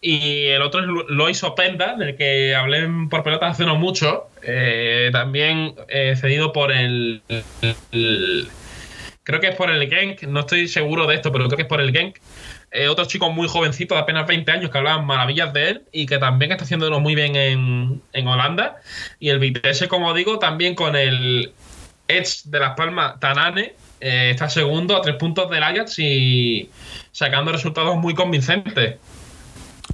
Y 0.00 0.46
el 0.46 0.62
otro 0.62 0.80
es 0.80 0.86
Lois 1.08 1.42
Openda, 1.42 1.96
del 1.96 2.16
que 2.16 2.54
hablé 2.54 2.88
por 3.10 3.24
pelota 3.24 3.48
hace 3.48 3.64
no 3.64 3.76
mucho. 3.76 4.28
Eh, 4.42 5.10
también 5.12 5.74
eh, 5.88 6.14
cedido 6.16 6.52
por 6.52 6.70
el, 6.70 7.22
Creo 9.24 9.40
que 9.40 9.48
es 9.48 9.56
por 9.56 9.70
el 9.70 9.90
Genk, 9.90 10.22
no 10.22 10.40
estoy 10.40 10.68
seguro 10.68 11.06
de 11.06 11.16
esto, 11.16 11.32
pero 11.32 11.46
creo 11.46 11.56
que 11.56 11.62
es 11.62 11.68
por 11.68 11.80
el 11.80 11.92
Genk. 11.92 12.16
Eh, 12.70 12.88
otro 12.88 13.06
chico 13.06 13.30
muy 13.30 13.48
jovencito, 13.48 13.94
de 13.94 14.02
apenas 14.02 14.26
20 14.26 14.50
años, 14.52 14.70
que 14.70 14.78
hablaban 14.78 15.04
maravillas 15.04 15.52
de 15.52 15.68
él 15.70 15.82
y 15.90 16.06
que 16.06 16.18
también 16.18 16.52
está 16.52 16.64
haciéndolo 16.64 17.00
muy 17.00 17.14
bien 17.14 17.34
en, 17.34 18.00
en 18.12 18.28
Holanda. 18.28 18.76
Y 19.18 19.30
el 19.30 19.40
Vitesse, 19.40 19.88
como 19.88 20.14
digo, 20.14 20.38
también 20.38 20.76
con 20.76 20.94
el 20.94 21.52
Edge 22.06 22.42
de 22.44 22.60
Las 22.60 22.76
Palmas, 22.76 23.18
Tanane, 23.18 23.74
está 24.00 24.48
segundo 24.48 24.96
a 24.96 25.02
tres 25.02 25.16
puntos 25.16 25.50
del 25.50 25.62
Ajax 25.62 25.98
y 25.98 26.70
sacando 27.10 27.50
resultados 27.50 27.96
muy 27.96 28.14
convincentes. 28.14 28.96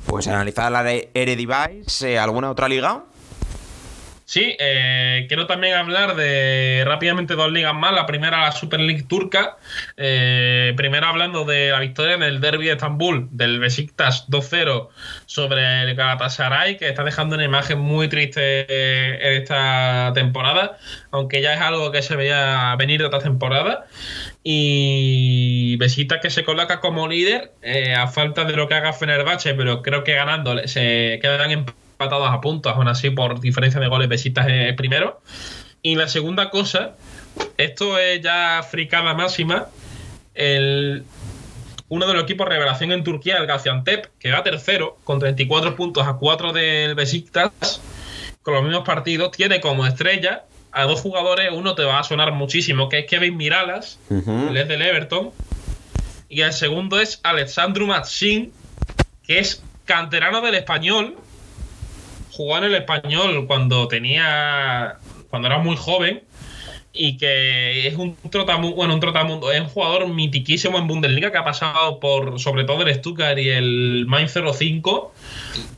Pues 0.07 0.29
analizar 0.29 0.71
la 0.71 0.83
de 0.83 1.11
Eredivisie, 1.14 2.19
¿alguna 2.19 2.51
otra 2.51 2.69
liga? 2.69 3.05
Sí, 4.26 4.56
eh, 4.58 5.26
quiero 5.28 5.46
también 5.46 5.74
hablar 5.74 6.16
de 6.16 6.82
rápidamente 6.87 7.34
dos 7.34 7.52
ligas 7.52 7.74
más. 7.74 7.92
La 7.92 8.06
primera, 8.06 8.40
la 8.40 8.52
Super 8.52 8.80
League 8.80 9.02
turca. 9.02 9.58
Eh, 9.98 10.72
primero 10.76 11.06
hablando 11.06 11.44
de 11.44 11.70
la 11.70 11.80
victoria 11.80 12.14
en 12.14 12.22
el 12.22 12.40
Derby 12.40 12.66
de 12.66 12.72
Estambul 12.72 13.28
del 13.32 13.58
Besiktas 13.60 14.26
2-0 14.30 14.88
sobre 15.26 15.82
el 15.82 15.94
Galatasaray, 15.94 16.78
que 16.78 16.88
está 16.88 17.04
dejando 17.04 17.34
una 17.34 17.44
imagen 17.44 17.78
muy 17.78 18.08
triste 18.08 18.64
eh, 18.68 19.18
en 19.20 19.42
esta 19.42 20.12
temporada, 20.14 20.78
aunque 21.10 21.42
ya 21.42 21.52
es 21.52 21.60
algo 21.60 21.92
que 21.92 22.00
se 22.00 22.16
veía 22.16 22.74
venir 22.76 23.00
de 23.00 23.06
otra 23.06 23.20
temporada. 23.20 23.87
Y 24.42 25.76
Besiktas 25.76 26.20
que 26.22 26.30
se 26.30 26.44
coloca 26.44 26.80
como 26.80 27.08
líder 27.08 27.52
a 27.96 28.06
falta 28.08 28.44
de 28.44 28.56
lo 28.56 28.68
que 28.68 28.74
haga 28.74 28.92
Fenerbahce, 28.94 29.54
pero 29.54 29.82
creo 29.82 30.02
que 30.02 30.14
ganándole 30.14 30.68
se 30.68 31.18
quedan 31.20 31.50
en 31.50 31.66
empatados 31.94 32.28
a 32.30 32.40
puntos, 32.40 32.72
aún 32.72 32.88
así 32.88 33.11
por 33.11 33.40
diferencia 33.40 33.80
de 33.80 33.88
goles 33.88 34.09
Besitas 34.09 34.46
es 34.48 34.74
primero. 34.74 35.20
Y 35.83 35.96
la 35.96 36.09
segunda 36.09 36.50
cosa, 36.50 36.94
esto 37.57 37.98
es 37.98 38.20
ya 38.20 38.62
fricada 38.68 39.14
máxima, 39.14 39.66
el, 40.35 41.04
uno 41.88 42.07
de 42.07 42.14
los 42.14 42.24
equipos 42.24 42.48
revelación 42.48 42.92
en 42.92 43.04
Turquía, 43.04 43.37
el 43.37 43.46
Gaziantep, 43.46 44.07
que 44.18 44.33
va 44.33 44.42
tercero 44.42 44.98
con 45.04 45.20
34 45.20 45.76
puntos 45.76 46.07
a 46.07 46.14
4 46.14 46.52
del 46.52 46.94
Besiktas, 46.94 47.80
con 48.42 48.54
los 48.54 48.62
mismos 48.62 48.85
partidos, 48.85 49.30
tiene 49.30 49.61
como 49.61 49.87
estrella 49.87 50.44
a 50.72 50.85
dos 50.85 51.00
jugadores, 51.00 51.50
uno 51.52 51.74
te 51.74 51.85
va 51.85 52.00
a 52.00 52.04
sonar 52.04 52.33
muchísimo, 52.33 52.88
que 52.88 53.00
es 53.00 53.07
Kevin 53.07 53.37
Miralas, 53.37 54.00
el 54.11 54.57
es 54.57 54.66
del 54.66 54.83
Everton, 54.83 55.30
y 56.28 56.40
el 56.40 56.52
segundo 56.52 56.98
es 56.98 57.20
Alexandru 57.22 57.87
Matsin, 57.87 58.52
que 59.22 59.38
es 59.38 59.62
canterano 59.85 60.40
del 60.40 60.57
español, 60.57 61.16
jugó 62.35 62.59
en 62.59 62.64
el 62.64 62.75
español 62.75 63.47
cuando 63.47 63.88
tenía. 63.88 64.97
cuando 65.31 65.49
era 65.49 65.59
muy 65.59 65.77
joven. 65.77 66.23
Y 66.97 67.16
que 67.16 67.88
es 67.88 67.97
un 67.97 68.16
trotamundo, 68.31 68.77
bueno, 68.77 68.94
un 68.94 69.01
trotamundo, 69.01 69.51
es 69.51 69.61
un 69.61 69.66
jugador 69.66 70.07
mitiquísimo 70.07 70.79
en 70.79 70.87
Bundesliga 70.87 71.33
que 71.33 71.38
ha 71.38 71.42
pasado 71.42 71.99
por, 71.99 72.38
sobre 72.38 72.62
todo 72.62 72.83
el 72.83 72.94
Stuttgart 72.94 73.37
y 73.37 73.49
el 73.49 74.05
Mainz 74.07 74.33
05. 74.33 75.12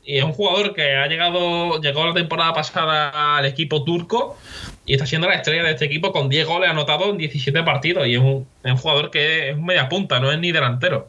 Y 0.05 0.19
es 0.19 0.25
un 0.25 0.33
jugador 0.33 0.75
que 0.75 0.95
ha 0.95 1.07
llegado, 1.07 1.81
llegó 1.81 2.07
la 2.07 2.13
temporada 2.13 2.53
pasada 2.53 3.39
al 3.39 3.47
equipo 3.47 3.83
turco 3.83 4.37
y 4.85 4.93
está 4.93 5.07
siendo 5.07 5.27
la 5.27 5.37
estrella 5.37 5.63
de 5.63 5.71
este 5.71 5.87
equipo 5.87 6.13
con 6.13 6.29
10 6.29 6.47
goles 6.47 6.69
anotados 6.69 7.09
en 7.09 7.17
17 7.17 7.63
partidos. 7.63 8.07
Y 8.07 8.17
es 8.17 8.21
un, 8.21 8.47
es 8.63 8.73
un 8.73 8.79
jugador 8.79 9.11
que 9.11 9.51
es 9.51 9.59
media 9.59 9.89
punta, 9.89 10.21
no 10.21 10.31
es 10.31 10.39
ni 10.39 10.53
delantero. 10.53 11.09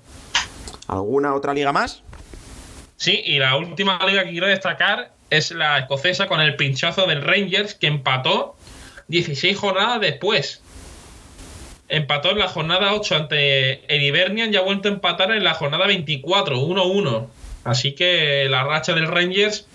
¿Alguna 0.88 1.36
otra 1.36 1.54
liga 1.54 1.74
más? 1.74 2.02
Sí, 2.96 3.22
y 3.26 3.40
la 3.40 3.58
última 3.58 4.00
liga 4.08 4.24
que 4.24 4.32
quiero 4.32 4.48
destacar 4.48 5.17
es 5.30 5.52
la 5.52 5.80
escocesa 5.80 6.28
con 6.28 6.42
el 6.42 6.56
pinchazo 6.56 7.06
del 7.06 7.22
Rangers 7.22 7.76
que 7.76 7.88
empató 7.88 8.56
16 9.08 9.58
jornadas 9.58 10.02
después. 10.02 10.62
Empató 11.90 12.32
en 12.32 12.40
la 12.40 12.48
jornada 12.48 12.94
8 12.94 13.16
ante 13.16 13.96
el 13.96 14.04
Ibernian 14.04 14.54
y 14.54 14.58
ha 14.58 14.62
vuelto 14.62 14.90
a 14.90 14.92
empatar 14.92 15.32
en 15.32 15.44
la 15.44 15.54
jornada 15.54 15.88
24, 15.88 16.58
1-1. 16.58 17.28
Así 17.64 17.94
que 17.94 18.48
la 18.50 18.64
racha 18.64 18.94
del 18.94 19.08
Rangers 19.08 19.68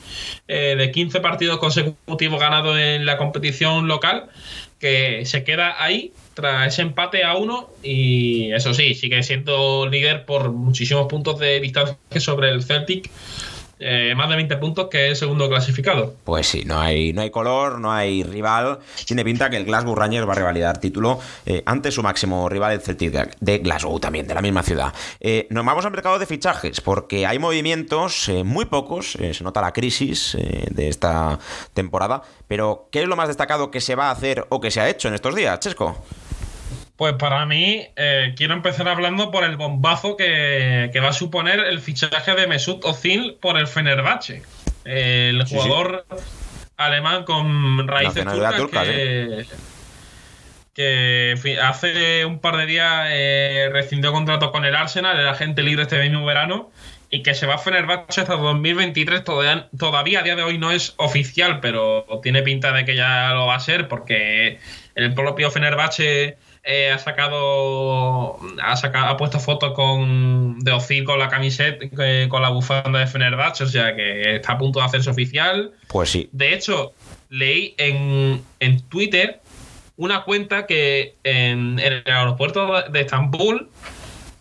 eh, 0.49 0.77
de 0.79 0.91
15 0.91 1.21
partidos 1.21 1.59
consecutivos 1.59 2.41
ganados 2.41 2.79
en 2.79 3.05
la 3.05 3.19
competición 3.19 3.87
local, 3.87 4.31
que 4.79 5.27
se 5.27 5.45
queda 5.45 5.83
ahí 5.83 6.13
tras 6.33 6.73
ese 6.73 6.83
empate 6.83 7.23
a 7.23 7.37
1 7.37 7.71
y 7.83 8.51
eso 8.53 8.73
sí, 8.73 8.95
sigue 8.95 9.23
siendo 9.23 9.87
líder 9.87 10.25
por 10.25 10.53
muchísimos 10.53 11.07
puntos 11.07 11.39
de 11.39 11.61
distancia 11.61 11.97
sobre 12.17 12.49
el 12.49 12.63
Celtic 12.63 13.11
eh, 13.83 14.15
más 14.15 14.29
de 14.29 14.37
20 14.37 14.57
puntos 14.59 14.89
que 14.89 15.09
el 15.09 15.17
segundo 15.17 15.49
clasificado. 15.49 16.15
Pues 16.25 16.47
sí, 16.47 16.65
no 16.65 16.81
hay, 16.81 17.13
no 17.13 17.23
hay 17.23 17.31
color, 17.31 17.79
no 17.81 17.93
hay 17.93 18.23
rival. 18.23 18.79
Tiene 19.07 19.25
pinta 19.25 19.51
que 19.51 19.57
el 19.57 19.65
Glasgow 19.65 19.95
Rangers 19.95 20.27
va 20.27 20.33
a 20.33 20.37
revalidar 20.37 20.79
título 20.79 21.19
eh, 21.47 21.63
ante 21.67 21.91
su 21.91 22.03
máximo 22.03 22.49
rival, 22.49 22.73
el 22.73 22.81
Celtic 22.81 23.13
de 23.41 23.59
Glasgow, 23.59 23.99
también, 23.99 24.27
de 24.27 24.35
la 24.35 24.43
misma 24.43 24.63
ciudad. 24.63 24.93
Eh, 25.21 25.47
nos 25.51 25.65
vamos 25.65 25.85
al 25.85 25.91
mercado 25.91 26.19
de 26.19 26.27
fichajes, 26.27 26.81
porque 26.81 27.27
hay 27.27 27.39
movimientos, 27.39 28.31
muy 28.45 28.65
pocos, 28.67 29.13
se 29.13 29.45
nota 29.45 29.61
la 29.61 29.73
crisis 29.73 30.37
de 30.37 30.89
esta 30.89 31.39
temporada, 31.75 32.23
pero 32.49 32.89
¿qué 32.91 33.03
es 33.03 33.09
lo 33.09 33.17
más 33.17 33.29
destacado 33.29 33.71
que 33.71 33.81
se 33.81 33.95
va 33.95 34.09
a 34.09 34.13
hacer 34.13 34.47
o 34.49 34.61
que 34.61 34.71
se 34.71 34.81
ha 34.81 34.89
hecho 34.89 35.09
en 35.09 35.15
estos 35.15 35.35
días, 35.35 35.59
Chesco? 35.61 35.97
Pues 37.03 37.15
para 37.15 37.45
mí, 37.47 37.85
eh, 37.97 38.33
quiero 38.37 38.55
empezar 38.55 38.87
hablando 38.87 39.33
por 39.33 39.43
el 39.43 39.57
bombazo 39.57 40.17
que, 40.17 41.01
va 41.03 41.09
a 41.09 41.13
suponer 41.13 41.59
el 41.59 41.81
fichaje 41.81 42.33
de 42.37 42.47
Mesut 42.47 42.85
Özil 42.85 43.39
por 43.41 43.59
el 43.59 43.67
Fenerbahce. 43.67 44.45
El 44.85 45.45
jugador 45.45 46.07
alemán 46.77 47.25
con 47.25 47.89
raíces 47.89 48.25
turcas 48.57 48.87
que, 50.75 51.35
hace 51.61 52.25
un 52.25 52.39
par 52.39 52.57
de 52.59 52.67
días 52.67 53.09
eh, 53.11 53.69
rescindió 53.73 54.13
contrato 54.13 54.53
con 54.53 54.65
el 54.65 54.77
Arsenal, 54.77 55.19
era 55.19 55.33
agente 55.33 55.65
libre 55.65 55.83
este 55.83 56.01
mismo 56.01 56.25
verano, 56.25 56.71
y 57.11 57.25
que 57.25 57.35
se 57.35 57.47
va 57.47 57.57
a 57.57 57.59
Fenerbahce 57.59 58.21
hasta 58.21 58.37
2023. 58.37 59.25
Todavía, 59.25 59.69
todavía 59.77 60.21
a 60.21 60.23
día 60.23 60.37
de 60.37 60.45
hoy 60.45 60.57
no 60.57 60.71
es 60.71 60.95
oficial, 60.99 61.59
pero 61.59 62.07
tiene 62.23 62.43
pinta 62.43 62.71
de 62.71 62.85
que 62.85 62.95
ya 62.95 63.33
lo 63.33 63.47
va 63.47 63.57
a 63.57 63.61
ser, 63.61 63.89
porque 63.89 64.61
el 64.95 65.15
propio 65.15 65.51
Fenerbahce 65.51 66.39
eh, 66.65 66.91
ha 66.91 66.99
sacado 66.99 68.39
ha 68.63 68.77
sacado 68.77 69.07
ha 69.07 69.17
puesto 69.17 69.41
fotos 69.41 69.73
con 69.73 70.61
de 70.61 70.73
Ozil 70.73 71.05
con 71.05 71.19
la 71.19 71.29
camiseta 71.29 71.85
eh, 71.99 72.29
con 72.29 72.41
la 72.41 72.51
bufanda 72.51 73.01
de 73.01 73.07
Fenerbahce 73.07 73.65
o 73.65 73.69
sea 73.69 73.97
que 73.97 74.37
está 74.37 74.53
a 74.53 74.59
punto 74.59 74.79
de 74.79 74.85
hacerse 74.85 75.11
oficial 75.11 75.73
pues 75.89 76.11
sí 76.11 76.29
de 76.33 76.55
hecho 76.55 76.93
leí 77.31 77.75
en, 77.79 78.43
en 78.61 78.81
Twitter 78.83 79.41
una 79.97 80.25
cuenta 80.25 80.67
que 80.67 81.17
en, 81.25 81.79
el 81.79 82.03
aeropuerto 82.07 82.83
de 82.91 83.01
Estambul 83.01 83.69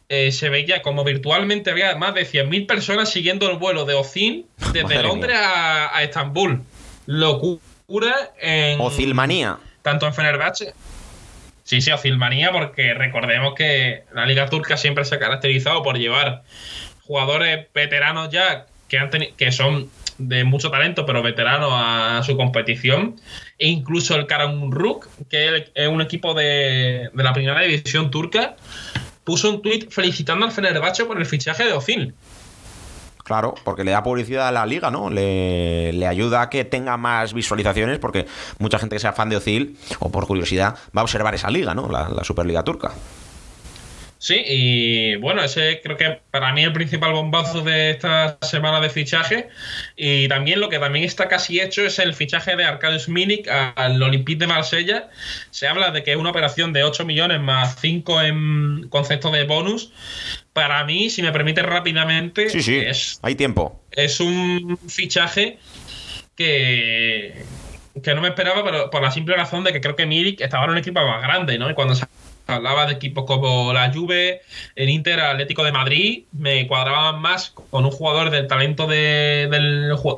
eh, 0.10 0.32
se 0.32 0.50
veía 0.50 0.82
como 0.82 1.04
virtualmente 1.04 1.72
había 1.72 1.96
más 1.96 2.14
de 2.14 2.24
100.000 2.24 2.68
personas 2.68 3.10
siguiendo 3.10 3.50
el 3.50 3.58
vuelo 3.58 3.86
de 3.86 3.94
Ozil 3.94 4.46
desde 4.74 5.02
Londres 5.02 5.38
a, 5.38 5.96
a, 5.96 6.04
Estambul. 6.04 6.62
Locura 7.06 8.34
en. 8.40 8.80
Ozilmanía. 8.82 9.58
Tanto 9.82 10.06
en 10.06 10.14
Fenerbahce. 10.14 10.74
Sí, 11.72 11.80
sí, 11.80 11.90
Ozilmanía, 11.90 12.52
porque 12.52 12.94
recordemos 12.94 13.54
que 13.56 14.04
la 14.14 14.26
Liga 14.26 14.50
Turca 14.50 14.76
siempre 14.76 15.06
se 15.06 15.16
ha 15.16 15.20
caracterizado 15.20 15.82
por 15.84 15.98
llevar 15.98 16.44
jugadores 17.04 17.68
veteranos 17.74 18.30
ya 18.30 18.66
que, 18.90 18.98
han 18.98 19.10
que 19.38 19.54
son 19.54 19.90
de 20.18 20.44
mucho 20.44 20.70
talento, 20.70 21.06
pero 21.06 21.24
veteranos 21.24 21.72
a, 21.74 22.24
su 22.26 22.36
competición. 22.36 23.16
E 23.58 23.70
incluso 23.70 24.18
el 24.18 24.28
Karamuruk, 24.28 25.08
que 25.30 25.72
es 25.74 25.88
un 25.88 26.02
equipo 26.02 26.34
de, 26.34 27.10
de 27.14 27.24
la 27.24 27.32
primera 27.32 27.62
división 27.62 28.12
turca, 28.12 28.58
puso 29.24 29.50
un 29.50 29.62
tuit 29.62 29.90
felicitando 29.90 30.46
al 30.46 30.52
Fenerbahce 30.52 31.06
por 31.06 31.20
el 31.20 31.26
fichaje 31.26 31.64
de 31.64 31.72
Ozil. 31.72 32.14
Claro, 33.32 33.56
porque 33.64 33.86
le 33.86 33.92
da 33.92 34.04
publicidad 34.04 34.50
a 34.50 34.52
la 34.52 34.66
liga, 34.66 34.92
¿no? 34.92 35.10
Le, 35.10 36.06
ayuda 36.06 36.42
a 36.42 36.50
que 36.50 36.66
tenga 36.66 36.98
más 36.98 37.34
visualizaciones, 37.34 37.98
porque 37.98 38.28
mucha 38.60 38.78
gente 38.78 38.98
que 38.98 39.00
sea 39.00 39.14
fan 39.14 39.30
de 39.30 39.38
Ozil, 39.38 39.78
o 40.00 40.12
por 40.12 40.28
curiosidad, 40.28 40.76
va 40.94 41.00
a 41.00 41.04
observar 41.04 41.34
esa 41.34 41.50
liga, 41.50 41.74
¿no? 41.74 41.88
la 41.88 42.26
Superliga 42.26 42.62
Turca. 42.64 42.92
Sí, 44.22 44.40
y 44.46 45.16
bueno, 45.16 45.44
ese 45.44 45.82
creo 45.82 45.98
que 45.98 46.20
para 46.30 46.54
mí 46.54 46.64
el 46.64 46.74
principal 46.74 47.12
bombazo 47.12 47.62
de 47.62 47.90
esta 47.90 48.38
semana 48.44 48.80
de 48.80 48.92
fichaje. 48.92 49.50
Y 49.96 50.28
también 50.28 50.60
lo 50.60 50.70
que 50.70 50.78
también 50.78 51.06
está 51.06 51.28
casi 51.28 51.60
hecho 51.60 51.84
es 51.84 51.98
el 51.98 52.14
fichaje 52.14 52.56
de 52.56 52.64
Arkadiusz 52.64 53.08
Milik 53.08 53.48
al 53.48 54.02
Olympique 54.02 54.38
de 54.38 54.46
Marsella. 54.46 55.10
Se 55.50 55.68
habla 55.68 55.90
de 55.90 56.04
que 56.04 56.12
es 56.12 56.18
una 56.18 56.30
operación 56.30 56.72
de 56.72 56.84
8 56.84 57.04
millones 57.04 57.42
más 57.42 57.78
5 57.82 58.22
en 58.22 58.90
concepto 58.90 59.32
de 59.32 59.46
bonus. 59.46 59.92
Para 60.54 60.86
mí, 60.86 61.10
si 61.10 61.24
me 61.24 61.32
permite 61.32 61.64
rápidamente, 61.64 62.48
sí, 62.52 62.62
sí, 62.62 62.78
es, 62.78 63.20
hay 63.24 63.34
tiempo. 63.34 63.82
Es 63.90 64.20
un 64.20 64.78
fichaje 64.88 65.58
que, 66.36 67.44
que 68.04 68.14
no 68.14 68.22
me 68.22 68.28
esperaba, 68.28 68.64
pero 68.64 68.92
por 68.92 69.02
la 69.02 69.10
simple 69.10 69.36
razón 69.36 69.64
de 69.64 69.74
que 69.74 69.82
creo 69.82 69.96
que 69.96 70.06
Milik 70.06 70.42
estaba 70.42 70.66
en 70.66 70.70
un 70.70 70.78
equipo 70.78 71.04
más 71.04 71.24
grande, 71.24 71.58
¿no? 71.58 71.72
Y 71.72 71.74
cuando 71.74 71.96
hablaba 72.54 72.86
de 72.86 72.94
equipos 72.94 73.26
como 73.26 73.74
la 73.74 73.92
Juve, 73.94 74.42
el 74.76 74.90
Inter, 74.90 75.20
Atlético 75.20 75.64
de 75.64 75.72
Madrid, 75.72 76.24
me 76.32 76.68
cuadraban 76.68 77.22
más 77.22 77.52
con 77.70 77.86
un 77.86 77.92
jugador 77.92 78.30
del 78.30 78.48
talento 78.48 78.88
de, 78.88 79.50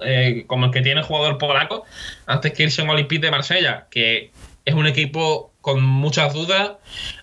eh, 0.05 0.43
como 0.47 0.65
el 0.65 0.71
que 0.71 0.81
tiene 0.81 1.01
el 1.01 1.05
jugador 1.05 1.37
polaco, 1.37 1.85
antes 2.25 2.53
que 2.53 2.63
irse 2.63 2.81
a 2.81 2.83
un 2.85 2.91
Olympique 2.91 3.21
de 3.25 3.31
Marsella, 3.31 3.87
que 3.89 4.31
es 4.65 4.73
un 4.73 4.87
equipo 4.87 5.51
con 5.61 5.81
muchas 5.83 6.33
dudas, 6.33 6.73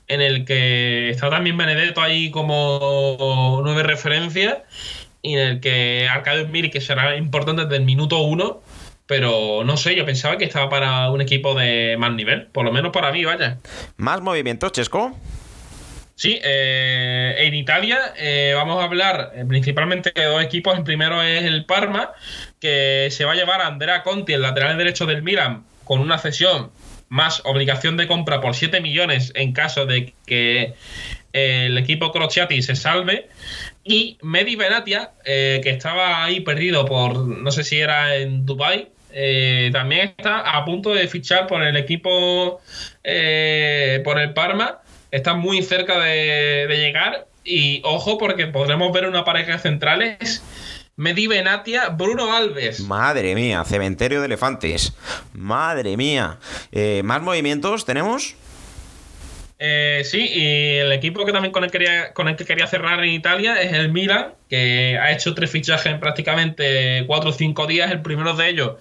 en 0.09 0.21
el 0.21 0.45
que 0.45 1.11
está 1.11 1.31
también 1.31 1.57
Benedetto 1.57 2.01
ahí 2.01 2.31
como 2.31 3.61
nueve 3.63 3.83
referencias, 3.83 4.59
y 5.23 5.35
en 5.35 5.41
el 5.41 5.61
que 5.61 6.09
Arcadio 6.11 6.49
Miri, 6.49 6.71
que 6.71 6.81
será 6.81 7.17
importante 7.17 7.65
desde 7.65 7.77
el 7.77 7.85
minuto 7.85 8.19
uno, 8.21 8.63
pero 9.11 9.65
no 9.65 9.77
sé, 9.77 9.97
yo 9.97 10.07
pensaba 10.07 10.39
que 10.39 10.45
estaba 10.45 10.69
para 10.69 11.11
un 11.11 11.21
equipo 11.21 11.57
de 11.57 11.97
más 11.99 12.13
nivel, 12.13 12.47
por 12.47 12.65
lo 12.65 12.71
menos 12.71 12.93
para 12.93 13.11
mí, 13.11 13.25
vaya. 13.25 13.59
¿Más 13.97 14.21
movimientos, 14.21 14.71
Chesco? 14.71 15.19
Sí, 16.15 16.39
eh, 16.45 17.35
en 17.39 17.55
Italia 17.55 17.99
eh, 18.17 18.53
vamos 18.55 18.81
a 18.81 18.85
hablar 18.85 19.33
eh, 19.35 19.45
principalmente 19.49 20.13
de 20.15 20.27
dos 20.27 20.41
equipos. 20.41 20.79
El 20.79 20.85
primero 20.85 21.21
es 21.25 21.43
el 21.43 21.65
Parma, 21.65 22.13
que 22.61 23.09
se 23.11 23.25
va 23.25 23.33
a 23.33 23.35
llevar 23.35 23.61
a 23.63 23.67
Andrea 23.67 24.05
Conti, 24.05 24.33
el 24.33 24.43
lateral 24.43 24.79
derecho 24.79 25.07
del 25.07 25.25
Milan, 25.25 25.65
con 25.83 25.99
una 25.99 26.17
cesión 26.19 26.71
más 27.09 27.43
obligación 27.45 27.97
de 27.97 28.07
compra 28.07 28.41
por 28.41 28.55
7 28.55 28.81
millones 28.81 29.33
en 29.35 29.53
caso 29.53 29.87
de 29.87 30.15
que 30.25 30.75
el 31.33 31.77
equipo 31.79 32.13
Crociati 32.13 32.63
se 32.63 32.77
salve. 32.77 33.29
Y 33.83 34.19
Medi 34.23 34.55
Benatia, 34.55 35.15
que 35.25 35.61
estaba 35.65 36.23
ahí 36.23 36.43
perdido 36.43 36.85
por, 36.85 37.27
no 37.27 37.51
sé 37.51 37.65
si 37.65 37.81
era 37.81 38.15
en 38.15 38.47
Dubai 38.47 38.89
eh, 39.13 39.71
también 39.73 40.15
está 40.17 40.41
a 40.41 40.65
punto 40.65 40.95
de 40.95 41.09
fichar 41.09 41.47
por 41.47 41.63
el 41.63 41.77
equipo, 41.77 42.61
eh, 43.03 44.01
por 44.05 44.19
el 44.19 44.33
Parma. 44.33 44.79
Está 45.11 45.35
muy 45.35 45.63
cerca 45.63 45.99
de, 45.99 46.67
llegar. 46.69 47.27
Y 47.45 47.83
ojo, 47.85 48.19
porque 48.19 48.47
podremos 48.47 48.93
ver 48.93 49.09
una 49.09 49.25
pareja 49.25 49.53
de 49.53 49.59
centrales. 49.59 50.43
Medi 50.97 51.27
Benatia, 51.27 51.89
Bruno 51.89 52.35
Alves. 52.35 52.81
Madre 52.81 53.35
mía, 53.35 53.65
cementerio 53.65 54.21
de 54.21 54.27
elefantes. 54.27 54.93
Madre 55.33 55.97
mía. 55.97 56.39
Eh, 56.73 57.01
¿Más 57.05 57.23
movimientos 57.23 57.87
tenemos? 57.87 58.37
Eh, 59.63 60.01
sí, 60.07 60.27
y 60.27 60.79
el 60.79 60.91
equipo 60.91 61.27
que 61.27 61.33
también 61.33 61.53
con 61.53 61.65
el, 61.65 61.71
quería, 61.71 62.15
con 62.15 62.29
el 62.29 62.37
que 62.37 62.47
quería 62.47 62.67
cerrar 62.67 63.05
en 63.05 63.11
Italia 63.11 63.61
es 63.61 63.75
el 63.75 63.93
Milan, 63.93 64.33
que 64.49 64.97
ha 64.99 65.13
hecho 65.13 65.35
tres 65.35 65.51
fichajes 65.51 65.93
en 65.93 66.01
prácticamente 66.01 67.05
cuatro 67.07 67.29
o 67.29 67.33
cinco 67.35 67.67
días. 67.67 67.91
El 67.91 68.01
primero 68.01 68.33
de 68.33 68.49
ellos 68.49 68.77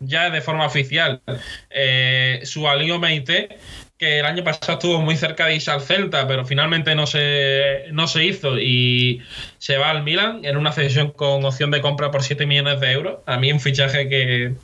ya 0.00 0.30
de 0.30 0.40
forma 0.40 0.64
oficial, 0.64 1.20
eh, 1.68 2.40
su 2.44 2.66
alío 2.66 2.98
Meite, 2.98 3.58
que 3.98 4.20
el 4.20 4.24
año 4.24 4.42
pasado 4.42 4.72
estuvo 4.72 5.02
muy 5.02 5.16
cerca 5.16 5.46
de 5.46 5.56
irse 5.56 5.70
al 5.70 5.82
Celta, 5.82 6.26
pero 6.26 6.46
finalmente 6.46 6.94
no 6.94 7.06
se, 7.06 7.84
no 7.92 8.06
se 8.06 8.24
hizo 8.24 8.58
y 8.58 9.20
se 9.58 9.76
va 9.76 9.90
al 9.90 10.02
Milan 10.02 10.40
en 10.44 10.56
una 10.56 10.72
cesión 10.72 11.10
con 11.10 11.44
opción 11.44 11.70
de 11.70 11.82
compra 11.82 12.10
por 12.10 12.22
7 12.22 12.46
millones 12.46 12.80
de 12.80 12.90
euros. 12.92 13.18
A 13.26 13.36
mí 13.36 13.52
un 13.52 13.60
fichaje 13.60 14.08
que, 14.08 14.54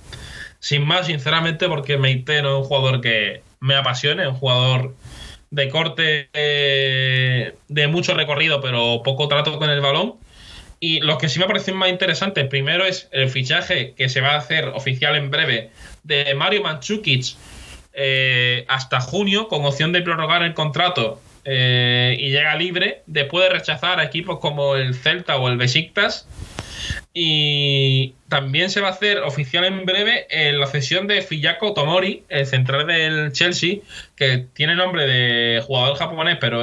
sin 0.60 0.86
más, 0.86 1.08
sinceramente, 1.08 1.68
porque 1.68 1.98
Meite 1.98 2.40
no 2.40 2.56
es 2.56 2.62
un 2.62 2.64
jugador 2.64 3.02
que 3.02 3.42
me 3.60 3.74
apasione, 3.74 4.22
es 4.22 4.28
un 4.30 4.34
jugador 4.34 4.94
de 5.50 5.68
corte 5.68 6.28
eh, 6.32 7.54
de 7.68 7.88
mucho 7.88 8.14
recorrido, 8.14 8.60
pero 8.60 9.02
poco 9.02 9.28
trato 9.28 9.58
con 9.58 9.70
el 9.70 9.80
balón. 9.80 10.14
Y 10.80 11.00
los 11.00 11.18
que 11.18 11.28
sí 11.28 11.40
me 11.40 11.46
parecen 11.46 11.76
más 11.76 11.88
interesantes, 11.88 12.46
primero 12.46 12.84
es 12.84 13.08
el 13.10 13.28
fichaje 13.28 13.94
que 13.94 14.08
se 14.08 14.20
va 14.20 14.34
a 14.34 14.38
hacer 14.38 14.68
oficial 14.68 15.16
en 15.16 15.30
breve 15.30 15.70
de 16.04 16.32
Mario 16.34 16.62
Manchukic 16.62 17.34
eh, 17.94 18.64
hasta 18.68 19.00
junio, 19.00 19.48
con 19.48 19.64
opción 19.64 19.92
de 19.92 20.02
prorrogar 20.02 20.44
el 20.44 20.54
contrato 20.54 21.20
eh, 21.44 22.16
y 22.20 22.30
llega 22.30 22.54
libre, 22.54 23.02
después 23.06 23.48
de 23.48 23.58
rechazar 23.58 23.98
a 23.98 24.04
equipos 24.04 24.38
como 24.38 24.76
el 24.76 24.94
Celta 24.94 25.36
o 25.36 25.48
el 25.48 25.56
Besiktas. 25.56 26.28
Y 27.14 28.14
también 28.28 28.70
se 28.70 28.80
va 28.80 28.88
a 28.88 28.92
hacer 28.92 29.18
oficial 29.18 29.64
en 29.64 29.84
breve 29.84 30.26
eh, 30.30 30.52
la 30.52 30.66
cesión 30.66 31.06
de 31.06 31.22
Fiyako 31.22 31.74
Tomori, 31.74 32.24
el 32.28 32.46
central 32.46 32.86
del 32.86 33.32
Chelsea, 33.32 33.76
que 34.16 34.46
tiene 34.52 34.74
nombre 34.74 35.06
de 35.06 35.60
jugador 35.62 35.96
japonés, 35.96 36.38
pero 36.40 36.62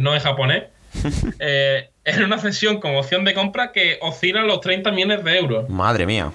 no 0.00 0.14
es 0.14 0.22
japonés. 0.22 0.64
eh, 1.38 1.90
es 2.04 2.18
una 2.18 2.38
cesión 2.38 2.80
con 2.80 2.96
opción 2.96 3.24
de 3.24 3.34
compra 3.34 3.72
que 3.72 3.98
oscila 4.00 4.42
los 4.42 4.60
30 4.60 4.90
millones 4.92 5.24
de 5.24 5.38
euros. 5.38 5.68
Madre 5.68 6.06
mía. 6.06 6.32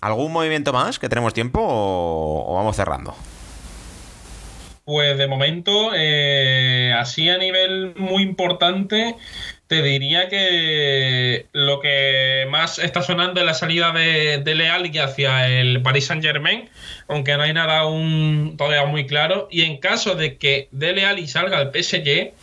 ¿Algún 0.00 0.32
movimiento 0.32 0.72
más 0.72 0.98
que 0.98 1.08
tenemos 1.08 1.32
tiempo 1.32 1.60
o, 1.62 2.54
vamos 2.56 2.74
cerrando? 2.74 3.14
Pues 4.92 5.16
de 5.16 5.26
momento, 5.26 5.92
eh, 5.94 6.92
así 6.94 7.26
a 7.30 7.38
nivel 7.38 7.94
muy 7.96 8.22
importante, 8.22 9.16
te 9.66 9.80
diría 9.80 10.28
que 10.28 11.46
lo 11.52 11.80
que 11.80 12.46
más 12.50 12.78
está 12.78 13.00
sonando 13.00 13.40
es 13.40 13.46
la 13.46 13.54
salida 13.54 13.90
de, 13.92 14.42
de 14.44 14.54
Leal 14.54 14.92
hacia 15.02 15.48
el 15.48 15.80
Paris 15.80 16.04
Saint 16.04 16.22
Germain, 16.22 16.68
aunque 17.08 17.34
no 17.38 17.44
hay 17.44 17.54
nada 17.54 17.78
aún 17.78 18.56
todavía 18.58 18.84
muy 18.84 19.06
claro. 19.06 19.48
Y 19.50 19.62
en 19.62 19.78
caso 19.78 20.14
de 20.14 20.36
que 20.36 20.68
Dele 20.72 21.06
Alli 21.06 21.26
salga 21.26 21.56
al 21.56 21.72
PSG, 21.72 22.34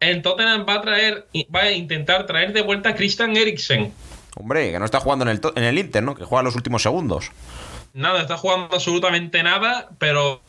el 0.00 0.22
Tottenham 0.22 0.64
va 0.66 0.76
a 0.76 0.80
traer, 0.80 1.26
va 1.54 1.60
a 1.60 1.72
intentar 1.72 2.24
traer 2.24 2.54
de 2.54 2.62
vuelta 2.62 2.88
a 2.88 2.94
Christian 2.94 3.36
Eriksen. 3.36 3.92
Hombre, 4.36 4.72
que 4.72 4.78
no 4.78 4.86
está 4.86 4.98
jugando 4.98 5.26
en 5.26 5.32
el, 5.32 5.40
en 5.56 5.64
el 5.64 5.78
Inter, 5.78 6.02
¿no? 6.02 6.14
Que 6.14 6.24
juega 6.24 6.42
los 6.42 6.56
últimos 6.56 6.82
segundos. 6.82 7.32
Nada, 7.92 8.22
está 8.22 8.38
jugando 8.38 8.74
absolutamente 8.74 9.42
nada, 9.42 9.90
pero 9.98 10.40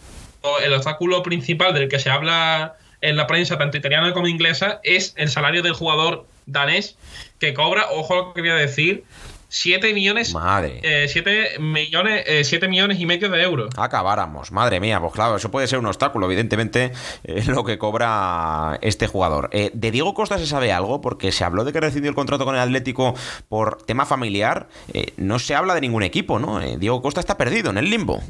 el 0.63 0.73
obstáculo 0.73 1.23
principal 1.23 1.73
del 1.73 1.89
que 1.89 1.99
se 1.99 2.09
habla 2.09 2.75
en 3.01 3.17
la 3.17 3.27
prensa, 3.27 3.57
tanto 3.57 3.77
italiana 3.77 4.13
como 4.13 4.27
inglesa, 4.27 4.79
es 4.83 5.13
el 5.17 5.29
salario 5.29 5.61
del 5.61 5.73
jugador 5.73 6.25
danés 6.45 6.97
que 7.39 7.53
cobra, 7.53 7.87
ojo 7.91 8.15
lo 8.15 8.33
que 8.33 8.41
voy 8.41 8.49
a 8.49 8.55
decir, 8.55 9.03
7 9.49 9.93
millones. 9.93 10.33
Madre. 10.33 10.79
Eh, 10.81 11.07
7 11.07 11.59
millones, 11.59 12.23
eh, 12.25 12.43
7 12.43 12.67
millones 12.67 12.99
y 12.99 13.05
medio 13.05 13.29
de 13.29 13.43
euros. 13.43 13.69
Acabáramos, 13.77 14.51
madre 14.51 14.79
mía, 14.79 14.99
pues 14.99 15.13
claro, 15.13 15.35
eso 15.35 15.51
puede 15.51 15.67
ser 15.67 15.77
un 15.77 15.85
obstáculo, 15.85 16.25
evidentemente, 16.25 16.91
eh, 17.23 17.43
lo 17.45 17.63
que 17.63 17.77
cobra 17.77 18.79
este 18.81 19.05
jugador. 19.05 19.49
Eh, 19.51 19.69
¿De 19.73 19.91
Diego 19.91 20.15
Costa 20.15 20.39
se 20.39 20.47
sabe 20.47 20.71
algo? 20.71 21.01
Porque 21.01 21.31
se 21.31 21.43
habló 21.43 21.65
de 21.65 21.71
que 21.71 21.79
rescindió 21.79 22.09
el 22.09 22.15
contrato 22.15 22.45
con 22.45 22.55
el 22.55 22.61
Atlético 22.61 23.13
por 23.47 23.83
tema 23.83 24.05
familiar. 24.05 24.67
no 25.17 25.37
se 25.37 25.53
habla 25.53 25.75
de 25.75 25.81
ningún 25.81 26.03
equipo, 26.03 26.39
¿no? 26.39 26.59
Diego 26.59 27.01
Costa 27.01 27.19
está 27.19 27.37
perdido 27.37 27.69
en 27.69 27.77
el 27.77 27.89
limbo. 27.89 28.23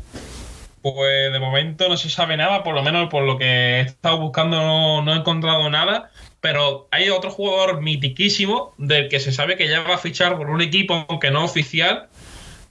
Pues 0.83 1.31
de 1.31 1.39
momento 1.39 1.87
no 1.87 1.95
se 1.95 2.09
sabe 2.09 2.35
nada, 2.35 2.61
por 2.61 2.75
lo 2.75 2.83
menos 2.83 3.09
por 3.09 3.23
lo 3.23 3.37
que 3.37 3.45
he 3.45 3.81
estado 3.81 4.19
buscando 4.19 5.01
no, 5.01 5.13
he 5.13 5.17
encontrado 5.17 5.69
nada. 5.69 6.11
Pero 6.41 6.89
hay 6.91 7.09
otro 7.09 7.31
jugador 7.31 7.81
mitiquísimo 7.81 8.73
del 8.77 9.07
que 9.07 9.21
se 9.21 9.31
sabe 9.31 9.55
que 9.55 9.69
ya 9.69 9.79
va 9.79 9.95
a 9.95 9.97
fichar 9.97 10.35
por 10.37 10.49
un 10.49 10.61
equipo, 10.61 11.05
aunque 11.07 11.31
no 11.31 11.45
oficial, 11.45 12.09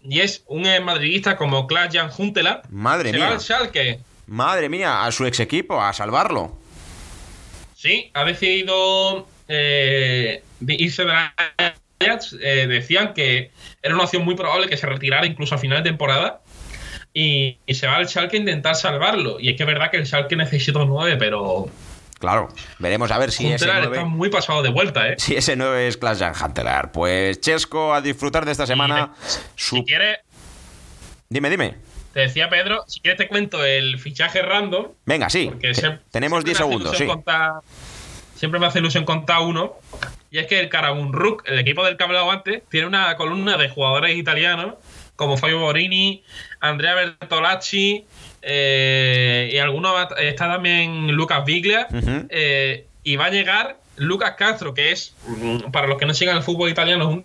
y 0.04 0.20
es 0.20 0.44
un 0.46 0.64
madridista 0.84 1.38
como 1.38 1.66
Klaas 1.66 1.94
Jan 1.94 2.10
Huntela. 2.16 2.60
Madre 2.68 3.12
mía. 3.12 3.40
Schalke. 3.40 4.00
Madre 4.26 4.68
mía, 4.68 5.04
a 5.04 5.10
su 5.10 5.24
ex 5.24 5.40
equipo, 5.40 5.80
a 5.80 5.94
salvarlo. 5.94 6.58
Sí, 7.74 8.10
ha 8.12 8.24
decidido 8.24 9.26
eh, 9.48 10.42
de 10.60 10.74
irse 10.74 11.06
de 11.06 11.12
Ajax, 11.12 12.36
eh, 12.42 12.66
decían 12.66 13.14
que 13.14 13.52
era 13.82 13.94
una 13.94 14.04
opción 14.04 14.22
muy 14.22 14.34
probable 14.34 14.68
que 14.68 14.76
se 14.76 14.86
retirara 14.86 15.24
incluso 15.24 15.54
a 15.54 15.58
final 15.58 15.82
de 15.82 15.88
temporada. 15.88 16.41
Y, 17.14 17.58
se 17.68 17.86
va 17.86 17.96
al 17.96 18.08
Schalke 18.08 18.36
a 18.36 18.40
intentar 18.40 18.74
salvarlo. 18.74 19.38
Y 19.38 19.50
es 19.50 19.56
que 19.56 19.64
es 19.64 19.66
verdad 19.66 19.90
que 19.90 19.98
el 19.98 20.06
Schalke 20.06 20.36
necesita 20.36 20.78
un 20.80 20.88
9, 20.88 21.16
pero 21.18 21.68
Claro, 22.22 22.48
veremos 22.78 23.10
a 23.10 23.18
ver 23.18 23.32
si 23.32 23.52
ese 23.52 23.66
9... 23.66 23.88
está 23.96 24.04
muy 24.04 24.30
pasado 24.30 24.62
de 24.62 24.70
vuelta, 24.70 25.08
¿eh? 25.08 25.16
Si 25.18 25.34
ese 25.34 25.56
9 25.56 25.88
es 25.88 25.96
Klaas 25.96 26.20
Jan 26.20 26.34
Huntelaar. 26.40 26.92
Pues 26.92 27.40
Chesco, 27.40 27.92
a 27.92 28.00
disfrutar 28.00 28.44
de 28.44 28.52
esta 28.52 28.64
semana. 28.64 29.12
Si 29.56 29.82
quieres... 29.84 30.18
Dime, 31.28 31.50
dime. 31.50 31.74
Te 32.12 32.20
decía 32.20 32.48
Pedro, 32.48 32.84
si 32.86 33.00
quieres 33.00 33.18
te 33.18 33.26
cuento 33.26 33.64
el 33.64 33.98
fichaje 33.98 34.40
random. 34.40 34.92
Venga, 35.04 35.30
sí. 35.30 35.50
tenemos 36.12 36.44
10 36.44 36.58
segundos, 36.58 36.96
sí. 36.96 37.08
siempre 38.36 38.60
me 38.60 38.66
hace 38.66 38.78
ilusión 38.78 39.04
contar 39.04 39.40
uno. 39.40 39.74
Y 40.30 40.38
es 40.38 40.46
que 40.46 40.60
el 40.60 40.68
Caragun 40.68 41.12
Rook, 41.12 41.42
el 41.46 41.58
equipo 41.58 41.84
del 41.84 41.96
que 41.96 42.04
hablado 42.04 42.30
antes, 42.30 42.62
tiene 42.70 42.86
una 42.86 43.16
columna 43.16 43.56
de 43.56 43.68
jugadores 43.68 44.16
italianos 44.16 44.74
como 45.16 45.36
Fabio 45.36 45.60
Borini, 45.60 46.22
Andrea 46.60 46.94
Bertolacci, 46.94 48.04
eh, 48.42 49.50
y 49.52 49.58
alguno 49.58 49.94
está 50.18 50.48
también 50.48 51.12
Lucas 51.12 51.44
Biglia. 51.44 51.86
Eh, 52.28 52.86
y 53.04 53.16
va 53.16 53.26
a 53.26 53.30
llegar 53.30 53.78
Lucas 53.96 54.34
Castro, 54.36 54.74
que 54.74 54.92
es, 54.92 55.14
mm, 55.26 55.70
para 55.70 55.86
los 55.86 55.98
que 55.98 56.06
no 56.06 56.14
sigan 56.14 56.36
el 56.36 56.42
fútbol 56.42 56.70
italiano, 56.70 57.04
es 57.04 57.10
un 57.10 57.24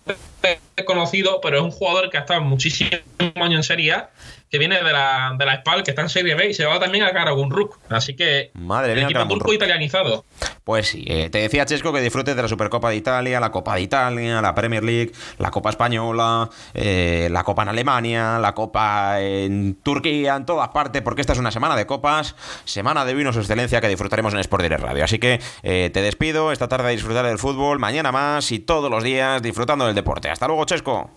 desconocido, 0.77 1.41
pero 1.41 1.57
es 1.57 1.63
un 1.63 1.71
jugador 1.71 2.09
que 2.09 2.17
ha 2.17 2.21
estado 2.21 2.41
muchísimos 2.41 3.01
años 3.35 3.57
en 3.57 3.63
Serie 3.63 3.91
A 3.93 4.09
que 4.49 4.57
viene 4.57 4.77
de 4.81 4.93
la, 4.93 5.35
de 5.37 5.45
la 5.45 5.57
SPAL, 5.57 5.83
que 5.83 5.91
está 5.91 6.03
en 6.03 6.09
Serie 6.09 6.35
B, 6.35 6.49
y 6.49 6.53
se 6.53 6.65
va 6.65 6.79
también 6.79 7.03
a 7.03 7.11
Karagun 7.11 7.51
Rook. 7.51 7.79
Así 7.89 8.15
que 8.15 8.51
Madre 8.53 8.93
el 8.93 8.99
equipo 8.99 9.27
turco 9.27 9.53
italianizado. 9.53 10.25
Pues 10.63 10.87
sí, 10.87 11.05
eh, 11.07 11.29
te 11.29 11.39
decía 11.39 11.65
Chesco 11.65 11.93
que 11.93 12.01
disfrutes 12.01 12.35
de 12.35 12.41
la 12.41 12.47
Supercopa 12.47 12.89
de 12.89 12.95
Italia, 12.95 13.39
la 13.39 13.51
Copa 13.51 13.75
de 13.75 13.81
Italia, 13.81 14.41
la 14.41 14.55
Premier 14.55 14.83
League, 14.83 15.11
la 15.37 15.51
Copa 15.51 15.69
Española, 15.69 16.49
eh, 16.73 17.27
la 17.31 17.43
Copa 17.43 17.63
en 17.63 17.69
Alemania, 17.69 18.39
la 18.39 18.53
Copa 18.53 19.21
en 19.21 19.75
Turquía, 19.75 20.35
en 20.35 20.45
todas 20.45 20.69
partes, 20.69 21.01
porque 21.01 21.21
esta 21.21 21.33
es 21.33 21.39
una 21.39 21.51
semana 21.51 21.75
de 21.75 21.85
copas, 21.85 22.35
semana 22.65 23.05
de 23.05 23.13
vinos 23.13 23.37
excelencia 23.37 23.81
que 23.81 23.87
disfrutaremos 23.87 24.33
en 24.33 24.39
Sport 24.39 24.63
Direct 24.63 24.83
Radio. 24.83 25.03
Así 25.03 25.19
que 25.19 25.39
eh, 25.63 25.89
te 25.93 26.01
despido 26.01 26.51
esta 26.51 26.67
tarde 26.67 26.87
a 26.87 26.91
disfrutar 26.91 27.25
del 27.25 27.37
fútbol, 27.37 27.79
mañana 27.79 28.11
más 28.11 28.51
y 28.51 28.59
todos 28.59 28.89
los 28.89 29.03
días 29.03 29.41
disfrutando 29.41 29.85
del 29.85 29.95
deporte. 29.95 30.29
Hasta 30.29 30.47
luego, 30.47 30.65
Chesco. 30.67 31.09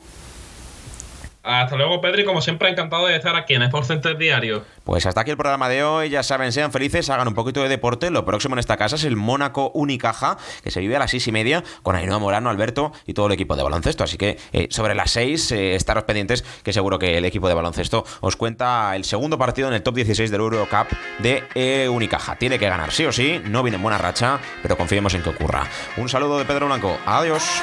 Hasta 1.42 1.74
luego, 1.74 2.02
Pedro, 2.02 2.20
y 2.20 2.24
como 2.26 2.42
siempre, 2.42 2.68
encantado 2.68 3.06
de 3.06 3.16
estar 3.16 3.34
aquí 3.34 3.54
en 3.54 3.62
Sport 3.62 3.86
Center 3.86 4.18
Diario. 4.18 4.62
Pues 4.84 5.06
hasta 5.06 5.22
aquí 5.22 5.30
el 5.30 5.38
programa 5.38 5.70
de 5.70 5.82
hoy. 5.82 6.10
Ya 6.10 6.22
saben, 6.22 6.52
sean 6.52 6.70
felices, 6.70 7.08
hagan 7.08 7.28
un 7.28 7.34
poquito 7.34 7.62
de 7.62 7.70
deporte. 7.70 8.10
Lo 8.10 8.26
próximo 8.26 8.54
en 8.54 8.58
esta 8.58 8.76
casa 8.76 8.96
es 8.96 9.04
el 9.04 9.16
Mónaco 9.16 9.70
Unicaja, 9.72 10.36
que 10.62 10.70
se 10.70 10.80
vive 10.80 10.96
a 10.96 10.98
las 10.98 11.10
seis 11.10 11.26
y 11.28 11.32
media 11.32 11.64
con 11.82 11.96
Ainhoa 11.96 12.18
Morano, 12.18 12.50
Alberto 12.50 12.92
y 13.06 13.14
todo 13.14 13.26
el 13.26 13.32
equipo 13.32 13.56
de 13.56 13.62
baloncesto. 13.62 14.04
Así 14.04 14.18
que 14.18 14.38
eh, 14.52 14.68
sobre 14.70 14.94
las 14.94 15.12
seis, 15.12 15.50
eh, 15.50 15.74
estaros 15.76 16.04
pendientes, 16.04 16.44
que 16.62 16.74
seguro 16.74 16.98
que 16.98 17.16
el 17.16 17.24
equipo 17.24 17.48
de 17.48 17.54
baloncesto 17.54 18.04
os 18.20 18.36
cuenta 18.36 18.94
el 18.94 19.04
segundo 19.04 19.38
partido 19.38 19.68
en 19.68 19.74
el 19.74 19.82
top 19.82 19.94
16 19.94 20.30
del 20.30 20.40
Eurocup 20.42 20.88
de 21.20 21.44
eh, 21.54 21.88
Unicaja. 21.88 22.36
Tiene 22.36 22.58
que 22.58 22.68
ganar, 22.68 22.92
sí 22.92 23.06
o 23.06 23.12
sí. 23.12 23.40
No 23.44 23.62
viene 23.62 23.76
en 23.76 23.82
buena 23.82 23.96
racha, 23.96 24.38
pero 24.62 24.76
confiemos 24.76 25.14
en 25.14 25.22
que 25.22 25.30
ocurra. 25.30 25.66
Un 25.96 26.10
saludo 26.10 26.38
de 26.38 26.44
Pedro 26.44 26.66
Blanco. 26.66 26.98
Adiós. 27.06 27.62